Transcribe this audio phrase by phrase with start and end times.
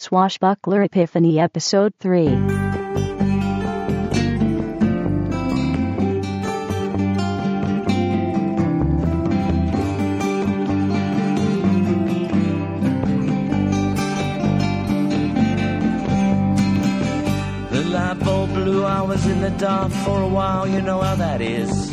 [0.00, 2.26] Swashbuckler Epiphany Episode 3.
[17.70, 21.16] The light bulb blew, I was in the dark for a while, you know how
[21.16, 21.92] that is.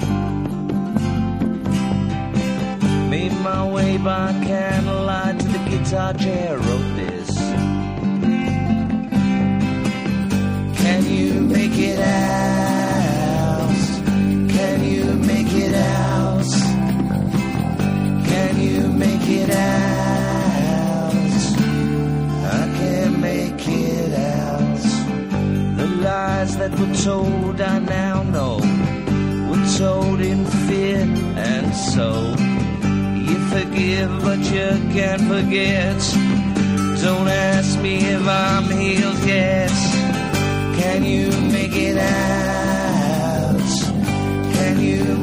[3.09, 6.59] Made my way by candlelight to the guitar chair,
[11.67, 13.69] make it out?
[14.49, 16.45] Can you make it out?
[18.29, 21.13] Can you make it out?
[22.59, 24.81] I can't make it out.
[25.77, 28.57] The lies that were told, I now know,
[29.49, 32.07] were told in fear, and so
[33.27, 35.97] you forgive, but you can't forget.
[37.01, 39.94] Don't ask me if I'm healed yet.
[40.85, 43.59] Can you make it out?
[44.53, 45.17] Can you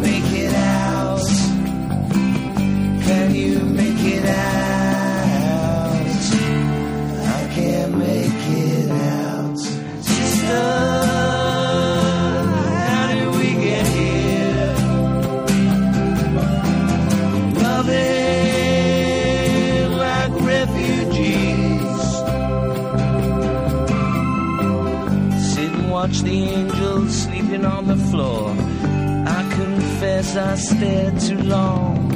[26.02, 28.50] watch the angels sleeping on the floor.
[29.38, 32.08] I confess I stared too long.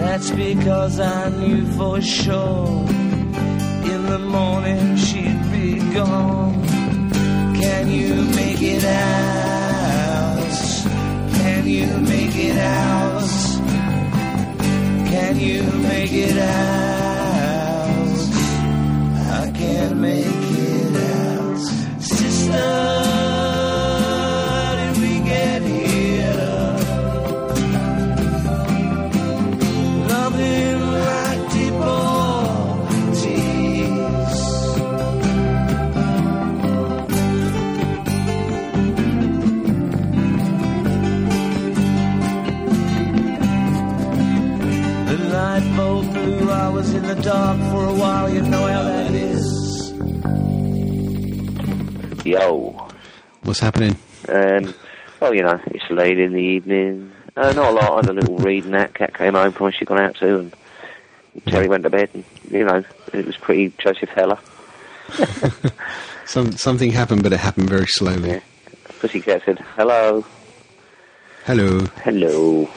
[0.00, 2.84] That's because I knew for sure
[3.92, 6.64] in the morning she'd be gone.
[7.62, 10.56] Can you make it out?
[11.40, 13.30] Can you make it out?
[15.12, 16.95] Can you make it out?
[53.56, 53.96] What's happening?
[54.28, 54.74] Um,
[55.18, 57.10] well, you know, it's late in the evening.
[57.34, 57.92] Uh, not a lot.
[57.92, 58.92] I had a little read and that.
[58.92, 60.54] Cat came home from where she gone out to, and
[61.46, 62.10] Terry went to bed.
[62.12, 62.84] And, you know,
[63.14, 64.38] it was pretty Joseph Heller.
[66.26, 68.28] Some something happened, but it happened very slowly.
[68.28, 68.40] Yeah.
[69.00, 70.22] Pussycat said, hello,
[71.46, 71.78] Hello.
[72.04, 72.68] hello.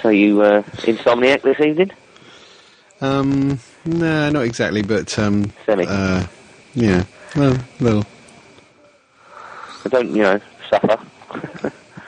[0.00, 1.90] So you uh, insomniac this evening?
[3.02, 5.84] Um, no, not exactly, but um, Semi.
[5.86, 6.26] uh,
[6.74, 7.04] yeah,
[7.36, 8.06] well, little.
[9.84, 10.40] I don't, you know,
[10.70, 10.98] suffer.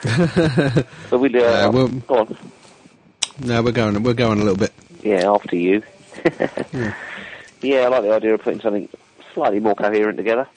[1.09, 1.43] but we do.
[1.43, 2.37] Uh, Uh, well- go on.
[3.39, 4.01] No, we're going.
[4.01, 4.73] We're going a little bit.
[5.03, 5.83] Yeah, after you.
[7.61, 8.89] yeah, I like the idea of putting something
[9.33, 10.47] slightly more coherent together.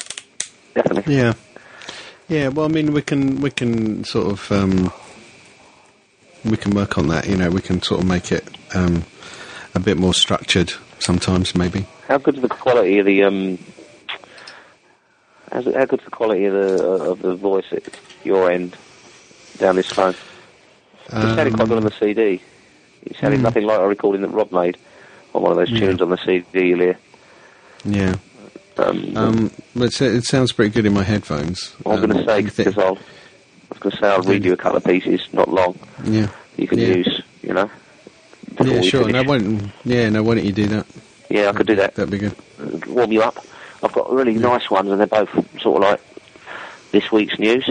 [0.74, 1.14] Definitely.
[1.16, 1.34] Yeah,
[2.28, 2.48] yeah.
[2.48, 4.90] Well, I mean, we can we can sort of um,
[6.44, 7.28] we can work on that.
[7.28, 9.04] You know, we can sort of make it um,
[9.74, 11.84] a bit more structured sometimes, maybe.
[12.08, 13.58] How good is the quality of the um?
[15.52, 17.82] How's how good's the quality of the of the voice at
[18.24, 18.76] your end
[19.58, 20.14] down this phone?
[21.06, 22.40] It sounded quite good on the CD.
[23.04, 23.42] It sounded hmm.
[23.44, 24.76] nothing like a recording that Rob made
[25.34, 25.80] on one of those Yeah.
[25.80, 26.68] tunes on the CD.
[26.68, 26.94] You'll.
[27.84, 28.14] Yeah.
[28.78, 31.74] Um, Um, but it, it sounds pretty good in my headphones.
[31.84, 32.96] I was going to Um, say because I'll.
[32.96, 35.78] I was going to say I'll read you a couple of pieces, not long.
[36.04, 36.28] yeah.
[36.56, 36.88] You can Yeah.
[36.88, 37.70] use, you know.
[38.64, 39.04] Yeah, sure.
[39.04, 39.12] finish.
[39.12, 40.86] No, why don't, yeah, no, why don't you do that?
[41.28, 41.94] Yeah, I could do that.
[41.94, 42.34] That'd be good.
[42.88, 43.36] warm you up.
[43.82, 45.30] I've got really nice ones, and they're both
[45.60, 46.00] sort of like
[46.92, 47.68] this week's news.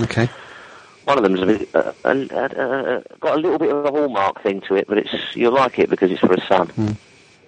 [0.00, 0.28] Okay.
[1.04, 4.42] One of them's a bit, uh, uh, uh, got a little bit of a hallmark
[4.42, 6.96] thing to it, but it's you'll like it because it's for a son.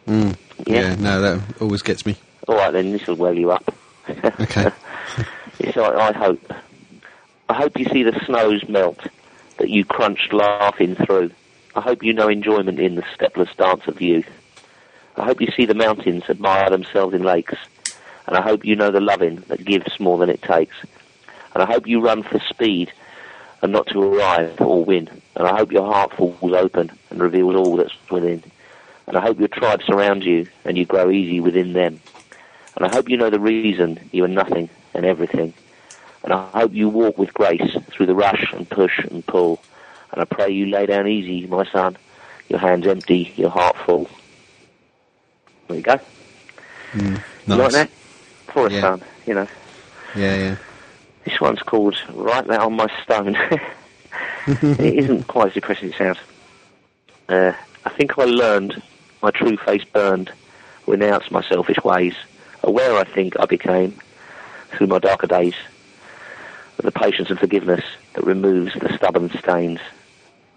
[0.07, 0.37] Mm.
[0.67, 0.81] Yeah.
[0.81, 0.95] Yeah.
[0.97, 2.17] No, that always gets me.
[2.47, 3.75] All right, then this will well you up.
[4.41, 4.71] Okay.
[5.59, 6.53] it's like I hope.
[7.49, 9.01] I hope you see the snows melt
[9.59, 11.31] that you crunched laughing through.
[11.75, 14.29] I hope you know enjoyment in the stepless dance of youth.
[15.17, 17.57] I hope you see the mountains admire themselves in lakes.
[18.27, 20.77] And I hope you know the loving that gives more than it takes.
[21.55, 22.93] And I hope you run for speed
[23.63, 25.09] and not to arrive or win.
[25.37, 28.43] And I hope your heart falls open and reveals all that's within.
[29.07, 32.01] And I hope your tribe surrounds you and you grow easy within them.
[32.77, 35.55] And I hope you know the reason you are nothing and everything.
[36.25, 39.63] And I hope you walk with grace through the rush and push and pull.
[40.13, 41.97] And I pray you lay down easy, my son.
[42.49, 44.09] Your hands empty, your heart full.
[45.69, 45.99] There you go.
[46.93, 47.17] Mm,
[47.47, 47.59] You nice.
[47.59, 47.91] like that?
[48.53, 48.81] For a Yeah.
[48.81, 49.47] son, you know.
[50.15, 50.57] Yeah, yeah.
[51.25, 53.37] This one's called Write That on My Stone.
[54.47, 56.19] it isn't quite as depressing as it sounds.
[57.29, 57.53] Uh,
[57.85, 58.81] I think I learned
[59.23, 60.31] my true face burned,
[60.87, 62.15] renounced my selfish ways.
[62.63, 63.97] Aware, I think, I became,
[64.71, 65.55] through my darker days,
[66.79, 67.85] of the patience and forgiveness
[68.15, 69.81] that removes the stubborn stains.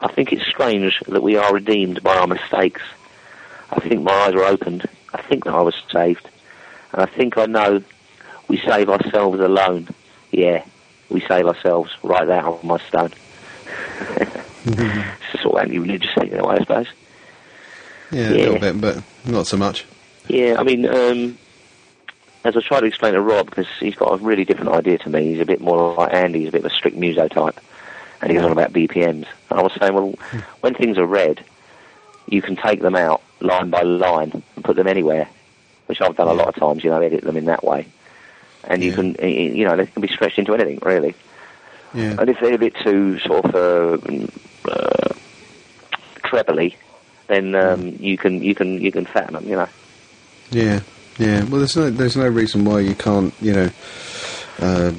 [0.02, 2.82] I think it's strange that we are redeemed by our mistakes.
[3.72, 4.88] I think my eyes were opened.
[5.14, 6.30] I think that I was saved.
[6.94, 7.84] And I think I know
[8.48, 9.88] we save ourselves alone.
[10.32, 10.64] Yeah,
[11.10, 13.12] we save ourselves right there on my stone.
[14.66, 16.88] it's a sort of anti-religious thing in a way, I suppose.
[18.12, 19.86] Yeah, a little bit, but not so much.
[20.28, 21.38] Yeah, I mean, um,
[22.44, 25.10] as I try to explain to Rob, because he's got a really different idea to
[25.10, 25.32] me.
[25.32, 26.40] He's a bit more like Andy.
[26.40, 27.60] He's a bit of a strict muso type,
[28.22, 29.28] and he's goes on about BPMs.
[29.50, 30.16] And I was saying, well,
[30.62, 31.44] when things are read,
[32.28, 35.30] you can take them out line by line and put them anywhere,
[35.86, 36.84] which I've done a lot of times.
[36.84, 37.88] You know, edit them in that way,
[38.66, 41.16] and you can, you know, they can be stretched into anything really.
[41.94, 42.18] Yeah.
[42.20, 45.14] And if they're a bit too sort of uh, uh,
[46.24, 46.76] trebly,
[47.28, 49.48] then um, you can you can you can fatten them.
[49.48, 49.70] You know.
[50.52, 50.82] Yeah,
[51.18, 51.44] yeah.
[51.46, 53.70] Well, there's no there's no reason why you can't you know
[54.60, 54.92] uh,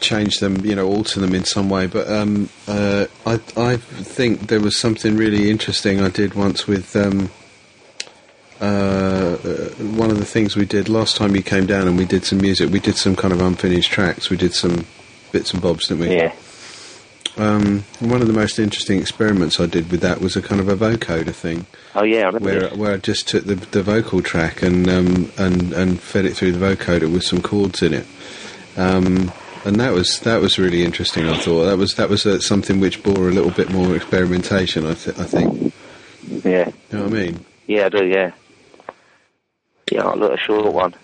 [0.00, 1.88] change them, you know, alter them in some way.
[1.88, 6.94] But um, uh, I I think there was something really interesting I did once with.
[6.94, 7.30] Um,
[8.60, 12.04] uh, uh, one of the things we did last time you came down and we
[12.04, 14.30] did some music, we did some kind of unfinished tracks.
[14.30, 14.86] We did some
[15.32, 16.16] bits and bobs, didn't we?
[16.16, 16.32] Yeah.
[17.36, 20.68] Um, one of the most interesting experiments I did with that was a kind of
[20.68, 22.76] a vocoder thing Oh yeah, I remember where this.
[22.76, 26.52] where I just took the the vocal track and um, and and fed it through
[26.52, 28.06] the vocoder with some chords in it.
[28.76, 29.30] Um,
[29.64, 31.28] and that was that was really interesting.
[31.28, 34.84] I thought that was that was uh, something which bore a little bit more experimentation.
[34.84, 35.72] I, th- I think.
[36.44, 36.70] Yeah.
[36.90, 37.44] You know what I mean?
[37.68, 38.32] Yeah, I do, yeah.
[39.90, 40.94] Yeah, I'll look a short one.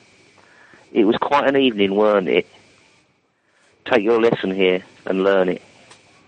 [0.92, 2.46] It was quite an evening, weren't it?
[3.86, 5.62] Take your lesson here and learn it.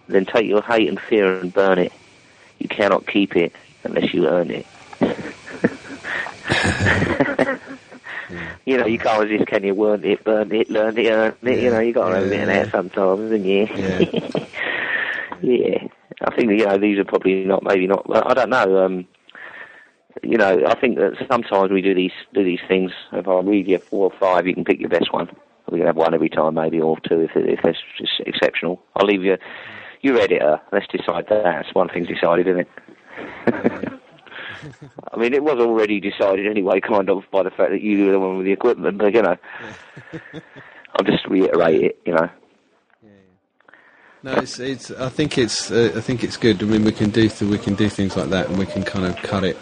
[0.08, 1.92] Then take your hate and fear and burn it.
[2.58, 3.52] You cannot keep it
[3.84, 4.66] unless you earn it.
[8.64, 9.74] You know, you can't resist, can you?
[9.76, 11.60] Weren't it, burnt it, learned it, earned it.
[11.60, 12.64] You know, you got to have a bit of Yeah.
[12.64, 13.68] that sometimes, haven't you?
[13.76, 14.46] Yeah.
[15.40, 15.86] yeah.
[16.22, 18.04] I think you know these are probably not, maybe not.
[18.12, 18.84] I don't know.
[18.84, 19.06] Um,
[20.22, 22.92] you know, I think that sometimes we do these do these things.
[23.12, 25.28] If I read you four or five, you can pick your best one.
[25.70, 28.82] We can have one every time, maybe, or two if if that's just exceptional.
[28.94, 29.36] I'll leave you
[30.02, 30.60] your editor.
[30.72, 31.42] Let's decide that.
[31.42, 32.68] That's one thing's decided, isn't it?
[35.12, 38.12] I mean, it was already decided anyway, kind of, by the fact that you were
[38.12, 38.98] the one with the equipment.
[38.98, 39.36] But you know,
[40.96, 42.00] I'll just reiterate it.
[42.06, 42.30] You know,
[44.22, 44.90] No, it's it's.
[44.90, 46.62] I think it's uh, I think it's good.
[46.62, 48.82] I mean, we can do th- we can do things like that, and we can
[48.82, 49.56] kind of cut it.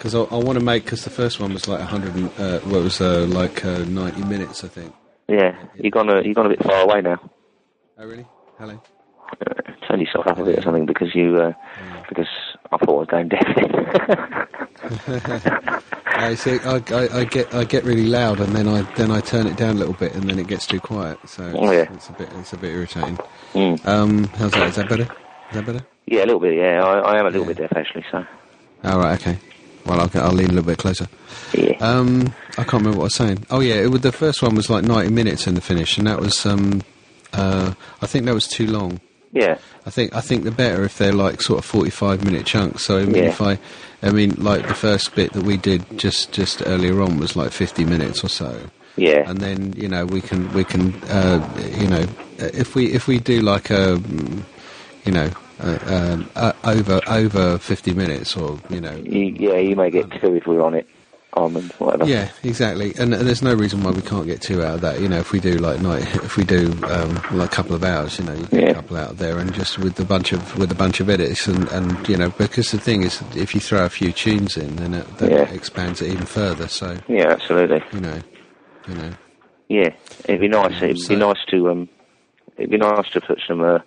[0.00, 2.60] Because I, I want to make because the first one was like 100 and uh,
[2.64, 4.94] well, was uh, like uh, 90 minutes, I think.
[5.28, 7.18] yeah, you've gone a, you've gone a bit far away now.
[7.98, 8.24] Oh really?
[8.58, 8.80] Hello.
[9.46, 9.54] uh,
[9.86, 11.52] turn yourself up a bit or something because you uh,
[12.08, 12.28] because
[12.72, 13.44] I thought I was going deaf.
[16.06, 16.58] I see.
[16.60, 19.58] I, I, I get I get really loud, and then I then I turn it
[19.58, 21.18] down a little bit, and then it gets too quiet.
[21.26, 21.92] So it's, Oh, yeah.
[21.92, 23.18] it's a bit it's a bit irritating.
[23.52, 23.86] mm.
[23.86, 24.68] Um, how's that?
[24.68, 25.02] Is that better?
[25.50, 25.84] Is that better?
[26.06, 26.54] Yeah, a little bit.
[26.56, 27.52] Yeah, I, I am a little Yeah.
[27.52, 28.04] bit deaf actually.
[28.10, 28.24] So
[28.84, 29.20] All right.
[29.20, 29.38] Okay.
[29.86, 31.08] Well, I'll, I'll lean a little bit closer.
[31.54, 33.46] yeah, Um, I can't remember what I was saying.
[33.50, 36.06] Oh yeah, it was, the first one was like 90 minutes in the finish, and
[36.06, 36.82] that was um,
[37.32, 37.72] uh,
[38.02, 39.00] I think that was too long.
[39.32, 42.84] yeah, I think I think the better if they're like sort of 45 minute chunks.
[42.84, 43.30] So I mean, Yeah.
[43.30, 43.58] if I,
[44.02, 47.50] I mean, like the first bit that we did just just earlier on was like
[47.52, 48.54] 50 minutes or so.
[48.96, 51.40] yeah, and then you know we can we can uh,
[51.78, 52.06] you know
[52.38, 54.42] if we if we do like a mm,
[55.06, 59.56] you know uh, um, uh, over over 50 minutes or you know yeah.
[59.58, 60.86] You may get two if we're on it,
[61.34, 62.06] almond, whatever.
[62.10, 65.00] yeah exactly and, and there's no reason why we can't get two out of that
[65.00, 67.84] you know if we do like night if we do um, like a couple of
[67.84, 68.70] hours you know you get Yeah.
[68.70, 71.46] a couple out there and just with a bunch of with a bunch of edits
[71.46, 74.76] and and you know because the thing is if you throw a few tunes in
[74.76, 75.50] then it, then Yeah.
[75.52, 77.82] expands it even further so yeah, absolutely.
[77.92, 78.18] you know
[78.88, 79.10] you know
[79.68, 79.90] Yeah,
[80.24, 80.82] it'd be nice.
[80.82, 81.88] It'd So- be nice to um,
[82.56, 83.78] it'd be nice to put some uh,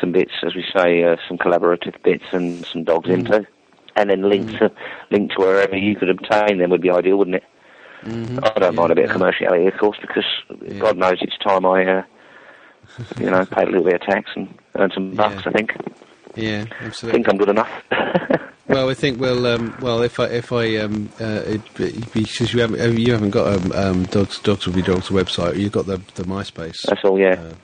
[0.00, 3.12] some bits, as we say, uh, some collaborative bits and some dogs Mm.
[3.18, 3.46] into,
[3.96, 4.70] and then link to
[5.10, 7.44] link to wherever you could obtain them would be ideal, wouldn't it?
[8.04, 8.38] Mhm.
[8.56, 9.16] I don't mind a bit of Yeah.
[9.16, 10.24] commerciality, of course, because
[10.62, 10.78] Yeah.
[10.78, 12.02] God knows it's time I, uh,
[13.18, 15.42] you know, paid a little bit of tax and earned some bucks.
[15.44, 15.50] Yeah.
[15.50, 15.72] I think.
[16.36, 17.08] yeah absolutely.
[17.08, 17.70] I think I'm good enough.
[18.68, 22.52] Well, I think well, um, well, if I if I um, uh, it, it- because
[22.52, 25.56] you haven't you haven't got um, um, dogs dogs will be dogs website.
[25.56, 27.18] You've got the the MySpace, That's all.
[27.18, 27.40] Yeah.
[27.40, 27.54] uh,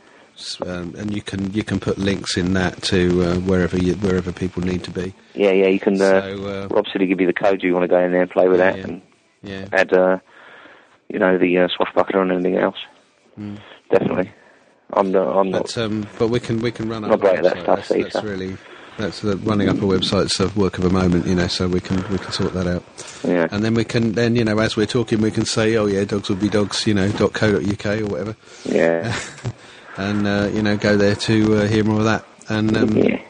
[0.67, 4.33] um, and you can you can put links in that to uh, wherever you, wherever
[4.33, 5.15] people need to be.
[5.35, 5.67] yeah, yeah.
[5.67, 5.95] You can.
[5.95, 7.61] Uh, so uh, Rob give you the code.
[7.61, 8.85] Do you want to go in there and play with Yeah, that yeah.
[8.85, 9.03] and
[9.43, 10.19] yeah, add uh,
[11.09, 12.77] you know, the uh, swashbuckler and anything else.
[13.91, 14.33] Definitely.
[14.93, 15.37] I'm not.
[15.37, 15.63] I'm not.
[15.63, 17.11] But um, but we can we can run up.
[17.11, 18.23] Not a great at that stuff, That's, see, that's so.
[18.23, 18.57] really
[18.97, 21.49] that's the running up a website's a work of a moment, you know.
[21.49, 22.85] So we can we can sort that out.
[23.27, 23.49] Yeah.
[23.51, 26.05] And then we can then you know as we're talking we can say oh yeah
[26.05, 29.17] dogs will be dogs you know dot co dot uk or whatever yeah.
[29.97, 33.21] and uh, you know go there to uh, hear more of that and um, yeah.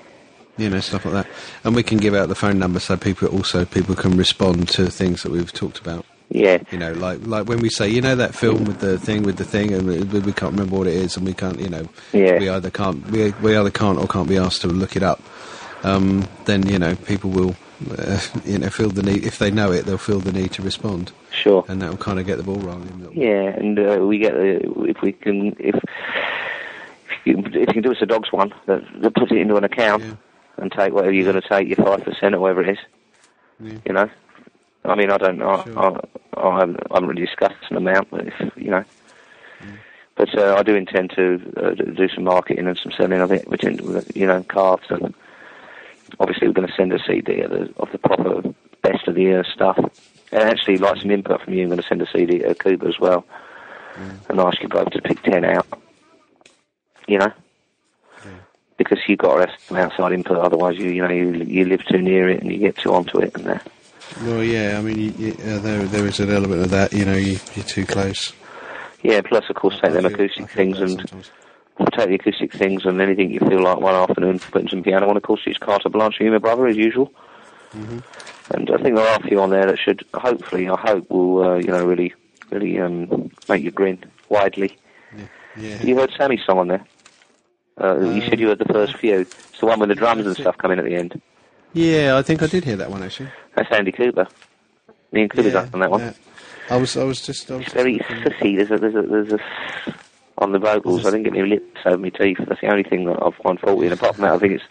[0.56, 1.26] you know stuff like that
[1.64, 4.90] and we can give out the phone number so people also people can respond to
[4.90, 6.59] things that we've talked about Yeah.
[6.71, 9.37] you know like like when we say you know that film with the thing with
[9.37, 11.88] the thing and we, we can't remember what it is and we can't you know
[12.12, 12.38] Yeah.
[12.38, 15.21] we either can't we, we either can't or can't be asked to look it up
[15.85, 17.54] um, then you know people will
[17.99, 20.62] uh, you know feel the need if they know it they'll feel the need to
[20.62, 21.64] respond Sure.
[21.68, 23.23] and that will kind of get the ball rolling a little bit.
[23.23, 25.75] Yeah, and uh, we get the if we can if
[27.26, 29.64] you, if you can do us a dogs one that, that puts it into an
[29.64, 30.14] account Yeah.
[30.59, 32.78] and take whatever you're going to take your five percent or whatever it is.
[33.61, 33.78] Yeah.
[33.87, 34.11] You know,
[34.85, 35.78] I mean, I don't, I, Sure.
[35.78, 38.85] I, I, haven't, I haven't really discussed an amount, but if you know.
[40.16, 43.49] But uh, I do intend to uh, do some marketing and some selling of it,
[43.49, 45.12] which you know, calves and
[46.21, 48.43] obviously we're going to send a CD of the, of the proper
[48.83, 49.76] best of the year stuff.
[50.31, 52.87] And actually, like some input from you, I'm going to send a CD to Cuba
[52.87, 53.26] as well,
[54.28, 55.66] and ask you both to pick ten out.
[57.06, 57.32] You know,
[58.76, 60.38] because you've got to have some outside input.
[60.38, 63.18] Otherwise, you you know you you live too near it and you get too onto
[63.20, 63.58] it, and uh,
[64.23, 66.92] Well, yeah, I mean, you, you, uh, there there is an element of that.
[66.92, 68.32] You know, you, you're too close.
[69.02, 69.20] yeah.
[69.20, 71.30] Plus, of course, take them acoustic things and sometimes.
[71.96, 75.16] take the acoustic things and anything you feel like one afternoon, putting some piano on.
[75.16, 77.12] Of course, it's Carter Blanche, my brother, as usual.
[77.75, 77.99] Mm-hmm.
[78.54, 81.42] And I think there are a few on there that should, hopefully, I hope, will
[81.42, 82.14] uh, you know really,
[82.50, 84.76] really um, make you grin widely.
[85.56, 85.82] yeah.
[85.82, 86.84] You heard Sammy's song on there.
[87.81, 89.21] Uh, you said you heard the first few.
[89.21, 91.21] It's the one with the drums and stuff coming at the end.
[91.73, 93.31] yeah, I think I did hear that one actually.
[93.57, 94.26] That's Andy Cooper.
[95.12, 96.00] Me and Cooper's yeah, up on that one.
[96.00, 96.12] yeah.
[96.71, 98.57] I was I was just I was It's very sussy.
[98.57, 99.38] There's a there's a there's a
[100.38, 101.04] on the vocals.
[101.07, 102.38] I didn't get any lips over my teeth.
[102.49, 103.87] That's the only thing that I've found faulty.
[103.87, 104.64] And apart from that, I think it's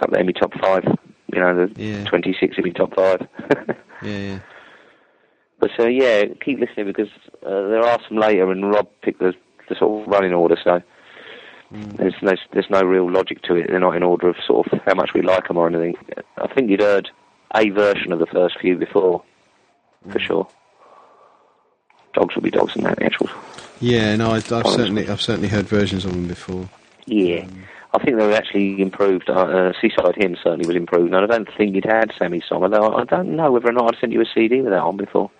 [0.00, 0.84] something in my top five.
[1.32, 2.04] You know, the Yeah.
[2.04, 3.26] 26 in my top five.
[4.02, 4.38] yeah, yeah.
[5.60, 7.08] but uh, yeah, keep listening because
[7.46, 9.32] uh, there are some later, and Rob picked the,
[9.68, 10.56] the sort of running order.
[10.62, 10.82] So
[11.72, 11.96] Mm.
[11.98, 13.68] there's no there's no real logic to it.
[13.68, 15.94] They're not in order of sort of how much we like them or anything.
[16.36, 17.08] I think you'd heard
[17.54, 19.22] a version of the first few before,
[20.10, 20.26] for Mm.
[20.26, 20.48] sure.
[22.14, 23.28] Dogs will be dogs and that actual
[23.80, 24.76] Yeah, no, I, I've Honestly.
[24.76, 26.68] certainly I've certainly heard versions of them before.
[27.06, 27.46] Yeah.
[27.92, 29.28] I think they were actually improved.
[29.28, 31.12] Uh, uh, Seaside Hymn certainly was improved.
[31.12, 32.62] And I don't think you'd had Sammy's song.
[32.62, 34.96] Although I don't know whether or not I'd sent you a CD with that on
[34.96, 35.30] before.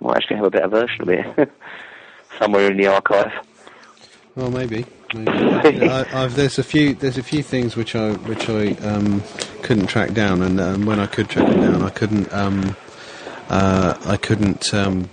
[0.00, 1.50] Might actually have a better version of it.
[2.38, 3.32] Somewhere in the archive.
[4.34, 4.84] Well, maybe.
[5.14, 9.22] I, I've, there's a few there's a few things which I which I um,
[9.62, 12.76] couldn't track down, and um, when I could track them down, I couldn't um,
[13.48, 15.08] uh, I couldn't um,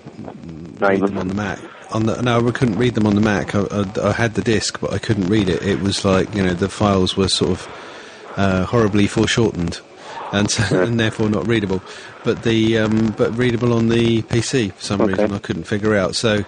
[0.79, 1.17] read them them.
[1.17, 1.59] on the Mac.
[1.93, 3.55] On the, no, I couldn't read them on the Mac.
[3.55, 5.63] I, I, I had the disc, but I couldn't read it.
[5.63, 9.79] It was like you know the files were sort of uh, horribly foreshortened,
[10.31, 11.81] and so, and therefore not readable.
[12.23, 15.23] But the um, but readable on the PC for some Okay.
[15.23, 16.15] reason I couldn't figure out.
[16.15, 16.43] So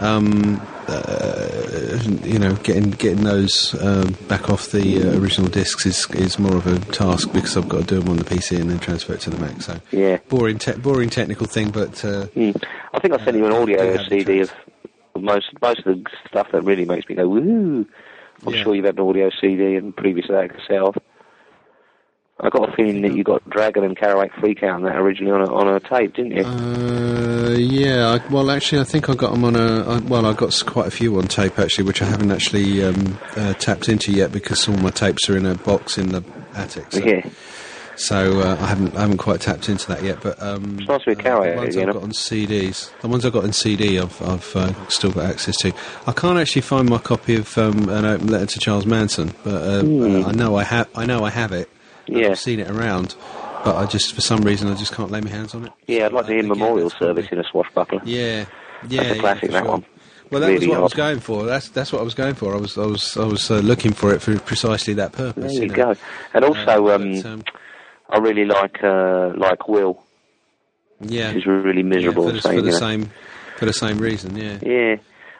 [0.00, 6.06] um, uh, you know, getting getting those um, back off the uh, original discs is
[6.12, 8.70] is more of a task because I've got to do them on the PC and
[8.70, 9.60] then transfer it to the Mac.
[9.62, 10.18] So Yeah.
[10.28, 12.50] boring, te- boring technical thing, but uh, Hmm.
[12.94, 14.50] I think I sent you an Uh, audio you had the CD of
[15.20, 17.86] most most of the stuff that really makes me go woo.
[18.46, 18.62] I'm Yeah.
[18.62, 20.96] sure you've had an audio CD and previous to that yourself.
[22.42, 25.32] I got a feeling that you got Dragon and Kerouac Freak Out and that originally
[25.32, 26.44] on a, on a tape, didn't you?
[26.44, 29.86] Uh, yeah, I, well, actually, I think I got them on a.
[29.86, 33.18] I, well, I got quite a few on tape actually, which I haven't actually um,
[33.36, 36.92] uh, tapped into yet because all my tapes are in a box in the attic.
[36.92, 37.28] So, yeah.
[37.96, 40.22] so uh, I haven't I haven't quite tapped into that yet.
[40.22, 41.92] But um, It's nice to be uh, the ones I've huh?
[41.92, 45.58] got on CDs, the ones I've got on CD, I've I've uh, still got access
[45.58, 45.74] to.
[46.06, 49.62] I can't actually find my copy of um, an open letter to Charles Manson, but
[49.62, 51.68] uh, I know I have I know I have it.
[52.10, 52.28] Yeah.
[52.30, 53.14] I've seen it around.
[53.64, 55.72] But I just, for some reason, I just can't lay my hands on it.
[55.86, 58.00] Yeah, I'd like to hear memorial service in a swashbuckler.
[58.04, 58.46] yeah,
[58.88, 59.70] yeah, That's a classic, for that sure.
[59.72, 59.84] one.
[60.30, 61.44] Well, that Really was what I was going for.
[61.44, 62.54] That's that's what I was going for.
[62.54, 65.52] I was I was I was uh, looking for it for precisely that purpose.
[65.52, 65.74] There you know.
[65.74, 65.94] go.
[66.32, 67.44] And also, Uh, um, but, um,
[68.08, 70.02] I really like uh, like Will,
[71.00, 72.26] yeah, who's really yeah, miserable.
[72.28, 73.10] for, the, saying, for the same
[73.56, 74.36] for the same reason.
[74.36, 74.96] Yeah, Yeah,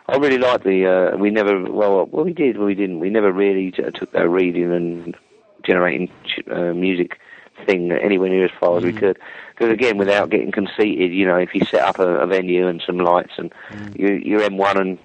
[0.09, 0.87] I really like the.
[0.87, 1.71] Uh, we never.
[1.71, 2.59] Well, well, we did.
[2.59, 2.99] Well, we didn't.
[2.99, 5.17] We never really took that reading and
[5.65, 6.11] generating
[6.51, 7.19] uh, music
[7.67, 9.19] thing anywhere near as far as we could.
[9.51, 12.83] Because again, without getting conceited, you know, if you set up a, a venue and
[12.87, 13.53] some lights and
[13.99, 14.99] you, you're M1 and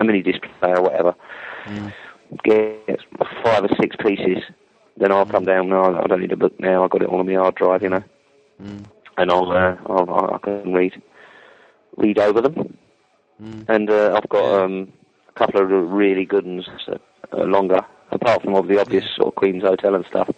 [0.00, 1.14] a mini display or whatever,
[2.44, 3.00] get
[3.42, 4.42] five or six pieces,
[4.96, 5.68] then I'll come down.
[5.68, 6.84] No, I don't need a book now.
[6.84, 8.04] I've got it all on my hard drive, you know,
[9.16, 11.00] and I'll, uh, I'll I can read
[11.96, 12.76] read over them.
[13.68, 14.92] And uh, I've got um,
[15.28, 17.80] a couple of really good ones, uh, longer,
[18.20, 20.30] apart from all the obvious sort of Queen's Hotel and stuff.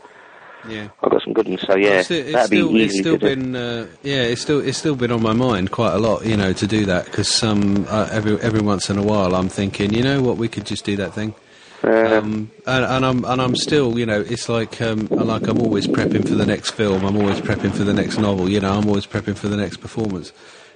[0.68, 0.88] Yeah.
[1.02, 3.18] I've got some good ones, so yeah, it's still, it's that'd be still, it's still
[3.18, 6.36] been uh, yeah it's still it's still been on my mind quite a lot you
[6.36, 9.94] know to do that because um, uh, every every once in a while I'm thinking
[9.94, 10.36] you know what?
[10.36, 11.34] We could just do that thing.
[11.82, 15.86] Um, and, and I'm and I'm still you know it's like um, like I'm always
[15.86, 17.06] prepping for the next film.
[17.06, 19.78] I'm always prepping for the next novel you know I'm always prepping for the next
[19.78, 20.30] performance.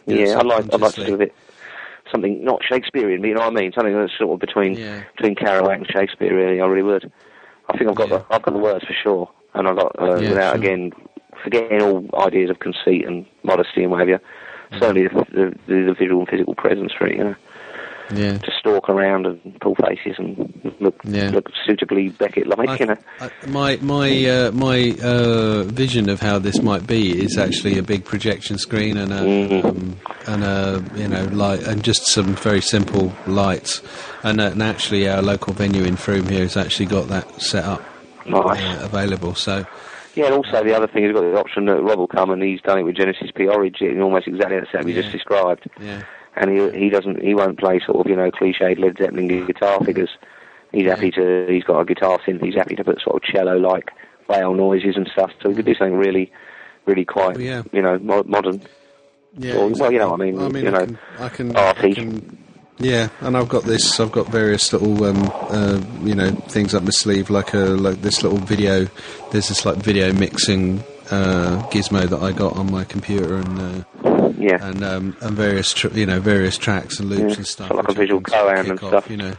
[0.06, 1.34] You know, yeah, I'd like, I'd like to do a bit
[2.14, 5.02] something not Shakespearean, but you know what I mean, something that's sort of between Yeah.
[5.16, 6.34] between Kerouac and Shakespeare.
[6.34, 7.10] Really, I really would.
[7.68, 8.18] I think I've got Yeah.
[8.18, 10.62] the I've got the words for sure, and I've got uh, Yeah, without sure.
[10.62, 10.92] again
[11.42, 14.18] forgetting all ideas of conceit and modesty and what have you.
[14.72, 14.78] Mm.
[14.80, 17.34] Certainly the, the, the, the visual and physical presence for it, you know,
[18.12, 21.30] yeah to stalk around and pull faces and look Yeah.
[21.30, 22.96] look suitably Beckett-like, I- you know.
[23.20, 27.82] I- my my uh, my uh, vision of how this might be is actually a
[27.82, 29.64] big projection screen and a Mhm.
[29.64, 29.96] um,
[30.26, 33.82] and a you know light and just some very simple lights
[34.22, 37.64] and, uh, and actually our local venue in Frome here has actually got that set
[37.64, 37.82] up
[38.26, 38.60] Nice.
[38.60, 39.34] uh, available.
[39.34, 39.64] So
[40.14, 42.40] Yeah, and also the other thing, he's got the option that Rob will come and
[42.42, 45.00] he's done it with Genesis P-Orridge, almost exactly the you Yeah.
[45.02, 45.68] just described.
[45.80, 46.02] yeah
[46.36, 49.82] and he he doesn't he won't play sort of you know cliched Led Zeppelin guitar
[49.84, 50.10] figures.
[50.72, 52.42] He's happy to he's got a guitar synth.
[52.44, 53.90] He's happy to put sort of cello like
[54.28, 55.30] whale noises and stuff.
[55.42, 56.32] So we could do something really,
[56.86, 57.62] really quite yeah.
[57.72, 58.62] you know mo- modern.
[59.36, 59.56] yeah.
[59.56, 61.56] Well, well, you know what I mean, I mean, you I know, can, I can,
[61.56, 61.90] arty.
[61.90, 62.38] I can-
[62.78, 64.00] yeah, and I've got this.
[64.00, 68.02] I've got various little, um, uh, you know, things up my sleeve, like a like
[68.02, 68.86] this little video.
[69.30, 73.84] There's this like video mixing uh, gizmo that I got on my computer, and uh,
[74.44, 77.70] Yeah, and um, and various, tr- you know, various tracks and loops Yeah, and stuff.
[77.70, 79.10] like a visual can sort of koan and kick stuff.
[79.10, 79.34] you know.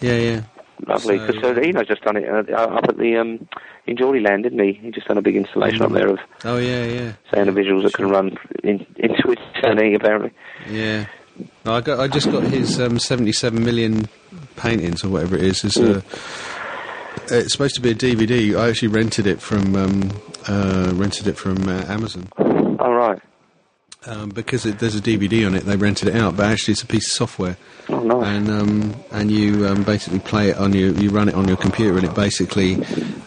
[0.00, 0.40] Yeah, yeah.
[0.86, 1.18] lovely.
[1.18, 3.48] so, Because uh, Eno's just done it uh, up at the um,
[3.86, 4.72] in Geordie Land, didn't he?
[4.74, 7.12] He just done a big installation up there of Oh yeah, yeah.
[7.32, 10.32] saying the visuals that can run in, into eternity, apparently.
[10.68, 11.06] Yeah.
[11.64, 12.00] No, I got.
[12.00, 14.08] I just got his um, 77 million
[14.56, 15.64] paintings or whatever it is.
[15.64, 15.96] It's, Mm.
[17.30, 18.58] a, it's supposed to be a DVD.
[18.58, 20.10] I actually rented it from um,
[20.48, 23.18] uh, rented it from uh, Amazon All right.
[24.04, 25.64] Um, because it, there's a DVD on it.
[25.64, 27.56] They rented it out, but actually it's a piece of software,
[27.88, 28.26] Oh, nice.
[28.26, 31.56] and um, and you um, basically play it on your you run it on your
[31.56, 32.76] computer, and it basically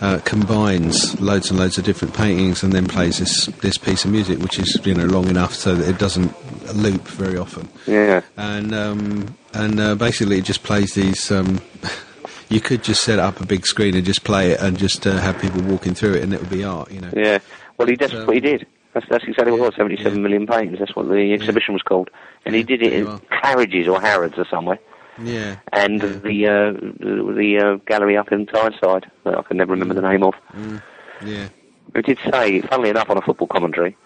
[0.01, 4.11] uh, combines loads and loads of different paintings, and then plays this this piece of
[4.11, 6.33] music, which is you know long enough so that it doesn't
[6.75, 8.21] loop very often yeah.
[8.37, 11.31] and um, and uh, basically it just plays these.
[11.31, 11.59] Um,
[12.49, 15.17] you could just set up a big screen and just play it, and just uh,
[15.19, 17.09] have people walking through it, and it would be art, you know.
[17.15, 17.39] Yeah.
[17.77, 18.65] Well, he that's So- what he did.
[18.93, 19.71] That's, that's exactly what it was.
[19.73, 20.21] Yeah, Seventy-seven yeah.
[20.23, 20.79] million paintings.
[20.79, 22.09] That's what the exhibition was called.
[22.45, 23.21] And he did it in well.
[23.31, 24.79] Claridge's or Harrods or somewhere.
[25.21, 25.57] Yeah.
[25.73, 26.09] And Yeah.
[26.09, 30.23] the uh, the, uh, gallery up in Tyneside that I can never remember the name
[30.23, 30.33] of.
[30.55, 30.81] Mm,
[31.25, 31.49] yeah.
[31.93, 33.97] It did say, funnily enough, on a football commentary,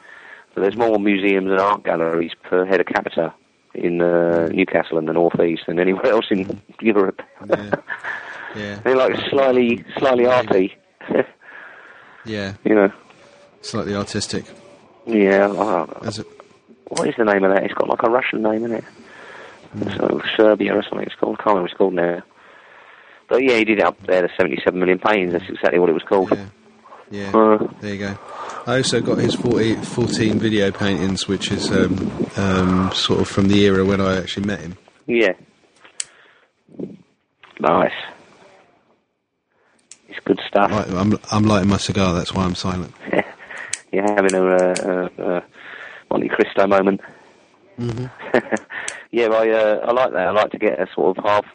[0.55, 3.33] that there's more museums and art galleries per head of capita
[3.75, 7.21] in uh, Newcastle and the North East than anywhere else in Europe.
[7.47, 7.71] Yeah.
[8.55, 8.79] Yeah.
[8.83, 10.75] They're like slightly, slightly arty,
[12.25, 12.53] Yeah.
[12.63, 12.91] you know.
[13.61, 14.45] Slightly artistic.
[15.05, 15.47] Yeah.
[15.47, 16.27] Uh, As it,
[16.87, 17.63] what is the name of that?
[17.63, 18.83] It's got like a Russian name in it.
[19.73, 19.89] Hmm.
[19.97, 21.05] So Serbia or something.
[21.05, 21.35] It's called.
[21.39, 22.23] I can't remember what it's called now.
[23.29, 24.21] But yeah, he did it up there.
[24.21, 25.33] The 77 million paintings.
[25.33, 26.31] That's exactly what it was called.
[26.31, 26.45] yeah.
[27.11, 27.31] Yeah.
[27.31, 28.17] Uh, There you go.
[28.65, 33.49] I also got his 40, 14 video paintings, which is um, um, sort of from
[33.49, 34.77] the era when I actually met him.
[35.05, 35.33] yeah.
[37.59, 37.91] Nice.
[40.09, 40.71] It's good stuff.
[40.71, 42.93] I'm, I'm lighting my cigar, that's why I'm silent.
[43.93, 45.41] You're having a, uh, uh, uh,
[46.11, 46.99] Monte Cristo moment.
[47.79, 48.05] Mm-hmm.
[49.11, 50.27] yeah, I uh, I like that.
[50.27, 51.45] I like to get a sort of half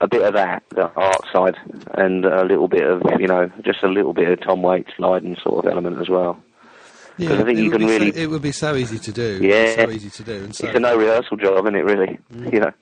[0.00, 1.56] a bit of that, the art side,
[1.94, 5.36] and a little bit of you know, just a little bit of Tom Waits Leiden
[5.42, 6.38] sort of element as well.
[7.18, 8.98] Yeah, I think it you would can be really- So, it would be so easy
[8.98, 9.38] to do.
[9.40, 9.74] Yeah.
[9.86, 10.34] So easy to do.
[10.44, 11.84] And so, It's a no rehearsal job, isn't it?
[11.84, 12.52] Really, Mm.
[12.52, 12.72] you know.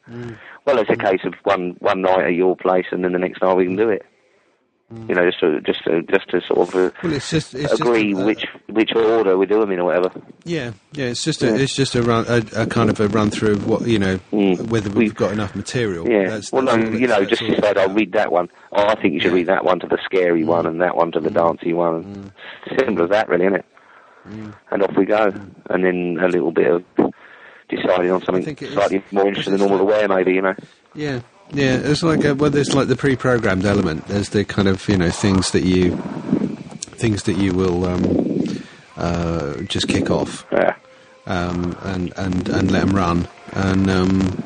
[0.66, 3.40] Well, it's a case of one one night at your place, and then the next
[3.42, 4.04] night we can do it.
[4.94, 5.08] Mm.
[5.08, 7.72] You know, just to just to just to sort of uh, Well, it's just it's
[7.72, 10.10] agree just a, uh, which which order we do them in or whatever.
[10.44, 11.06] Yeah, yeah.
[11.06, 11.56] It's just a Yeah.
[11.56, 14.18] it's just a run a, a kind of a run through of what you know
[14.32, 14.68] Mm.
[14.68, 16.08] whether We- we've got enough material.
[16.08, 16.28] Yeah.
[16.30, 18.48] That's, well, that's no, you know, just decide I'll read that one.
[18.72, 19.36] Oh, I think you should Yeah.
[19.38, 20.46] read that one to the scary mm.
[20.46, 22.32] one, and that one to the dancey one.
[22.78, 23.64] Simple as that, really, isn't it?
[24.70, 25.32] And off we go.
[25.70, 26.84] And then a little bit of
[27.68, 30.54] deciding on something it is- slightly more interesting than normal to wear, maybe, you know.
[30.94, 31.20] Yeah,
[31.52, 31.76] yeah.
[31.76, 34.06] It's like a, well, there's like the pre-programmed element.
[34.06, 35.96] There's the kind of you know things that you
[36.96, 38.62] things that you will um,
[38.96, 40.74] uh, just kick off Yeah.
[41.26, 43.90] um, and and and let them run and.
[43.90, 44.44] Um,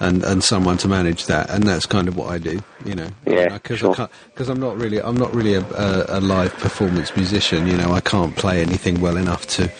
[0.00, 3.08] and and someone to manage that, and that's kind of what I do, you know.
[3.26, 4.08] Yeah, because sure.
[4.34, 7.92] because I'm not really I'm not really a, a, a live performance musician, you know.
[7.92, 9.70] I can't play anything well enough to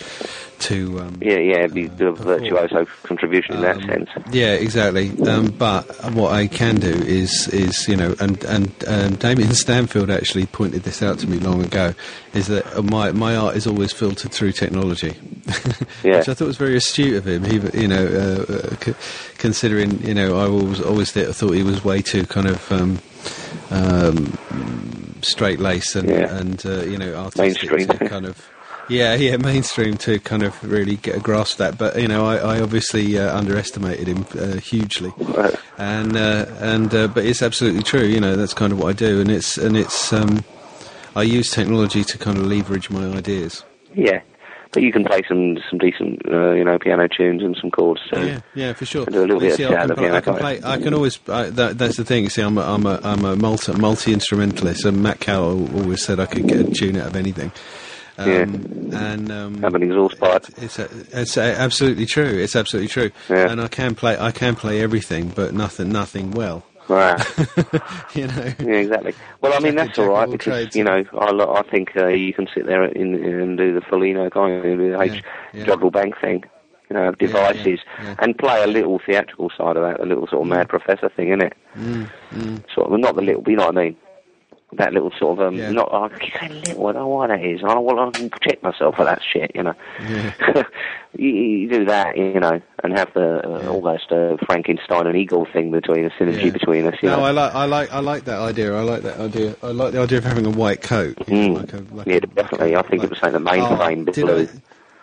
[0.60, 4.10] to um, Yeah, yeah, it'd be a bit a virtuoso contribution in that Um, sense.
[4.32, 5.10] Yeah, exactly.
[5.26, 10.10] Um, but what I can do is, is you know, and and um, Damien Stanfield
[10.10, 11.94] actually pointed this out to me long ago,
[12.34, 15.14] is that uh, my my art is always filtered through technology,
[16.04, 16.18] Yeah.
[16.18, 17.44] which I thought was very astute of him.
[17.44, 18.94] He, you know, uh, uh, c-
[19.38, 22.70] considering you know, I always always th- thought he was way too kind of.
[22.72, 22.98] Um,
[23.70, 24.38] um,
[25.22, 26.36] straight lace and Yeah.
[26.36, 27.68] and uh, you know artistic
[28.08, 28.48] kind of
[28.90, 32.26] yeah yeah mainstream to kind of really get a grasp of that but you know
[32.26, 35.54] I, I obviously uh, underestimated him uh, hugely Right.
[35.78, 38.92] and uh, and uh, but it's absolutely true you know that's kind of what I
[38.92, 40.44] do and it's and it's um,
[41.16, 44.20] I use technology to kind of leverage my ideas Yeah,
[44.72, 48.00] but you can play some some decent, uh, you know, piano tunes and some chords.
[48.08, 48.20] So.
[48.22, 49.04] Yeah, yeah, for sure.
[49.06, 50.60] Do a little bit see, of I can, play, I can piano, play.
[50.62, 51.18] I can always.
[51.28, 52.28] I, that, that's the thing.
[52.28, 56.20] See, I'm a, I'm a, I'm a multi multi instrumentalist, and Matt Cowell always said
[56.20, 57.50] I could get a tune out of anything.
[58.20, 58.28] Um,
[58.90, 59.12] Yeah.
[59.12, 60.46] And um, Have an exhaust pipe.
[60.56, 62.24] It's a, it's a, absolutely true.
[62.24, 63.10] It's absolutely true.
[63.28, 63.50] Yeah.
[63.50, 64.18] And I can play.
[64.18, 65.90] I can play everything, but nothing.
[65.90, 66.64] Nothing well.
[66.88, 67.24] Right.
[68.14, 68.52] you know.
[68.58, 69.14] Yeah, exactly.
[69.40, 70.76] Well, I mean that's all right all of right all because trades.
[70.76, 74.28] you know I, I think uh, you can sit there in, and do the Folino
[74.30, 75.64] kind of the H yeah.
[75.66, 76.42] juggle bank thing,
[76.88, 78.16] you know, have Yeah, yeah, devices yeah.
[78.18, 81.28] and play a little theatrical side of that, a little sort of mad professor thing,
[81.28, 81.52] innit?
[81.76, 82.74] Mm, mm.
[82.74, 83.96] Sort of, not the little, but you know what I mean.
[84.74, 85.72] That little sort of um, Yeah.
[85.72, 86.86] not I keep saying little.
[86.86, 87.60] I don't know why that is.
[87.64, 89.74] I don't I can protect myself for that shit, you know.
[90.00, 90.32] Yeah.
[91.18, 93.68] you, you do that, you know, and have the uh, Yeah.
[93.68, 96.94] almost uh, Frankenstein and Igor thing between a synergy between us.
[97.02, 97.24] You No, know?
[97.24, 98.72] I like, I like, I like that idea.
[98.76, 99.56] I like that idea.
[99.62, 101.16] I like the idea of having a white coat.
[101.26, 101.56] Mm.
[101.56, 102.76] like a- like yeah, a- definitely.
[102.76, 104.38] I think like- it was something that mainframe Oh.
[104.42, 104.48] I,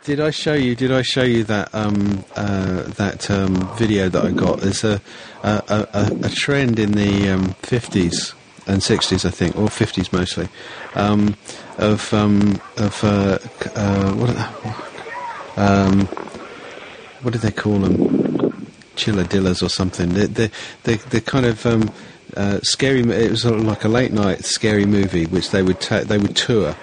[0.05, 0.73] did I show you?
[0.75, 4.61] Did I show you that um, uh, that um, video that I got?
[4.61, 5.01] There's a
[5.43, 8.33] a, a, a- a trend in the um, 50s
[8.67, 10.47] and 60s, I think, or 50s mostly,
[10.95, 11.35] um,
[11.77, 13.39] of um, of uh,
[13.75, 14.53] uh, what are-
[15.57, 16.05] um,
[17.21, 18.67] what did they call them?
[18.95, 20.09] Chilladillas or something.
[20.13, 20.51] They they
[20.83, 21.91] they the kind of um,
[22.35, 23.01] uh, scary.
[23.01, 26.17] It was sort of like a late night scary movie, which they would ta- they
[26.17, 26.75] would tour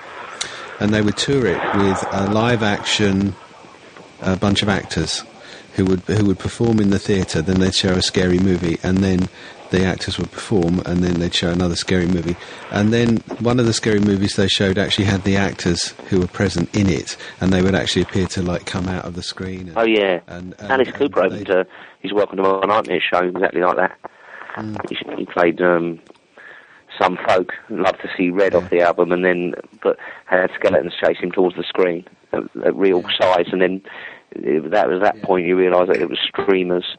[0.80, 3.34] and they would tour it with a live action
[4.20, 5.22] a bunch of actors
[5.74, 7.42] who would who would perform in the theatre.
[7.42, 9.28] Then they'd show a scary movie, and then
[9.70, 12.36] the actors would perform, and then they'd show another scary movie.
[12.70, 16.26] And then one of the scary movies they showed actually had the actors who were
[16.28, 19.68] present in it, and they would actually appear to like come out of the screen.
[19.68, 21.64] And, Oh yeah, and, and- Alice and Cooper opened uh,
[22.00, 23.98] his Welcome to My Nightmare show exactly like that.
[24.56, 24.76] Mm.
[24.88, 25.98] He, he played um,
[27.00, 28.58] some folk, love to see red Yeah.
[28.60, 32.76] off the album, and then but had skeletons chase him towards the screen at, at
[32.76, 33.82] real size, and then
[34.30, 35.24] it, that was that Yeah.
[35.24, 36.96] point you realise that it was streamers,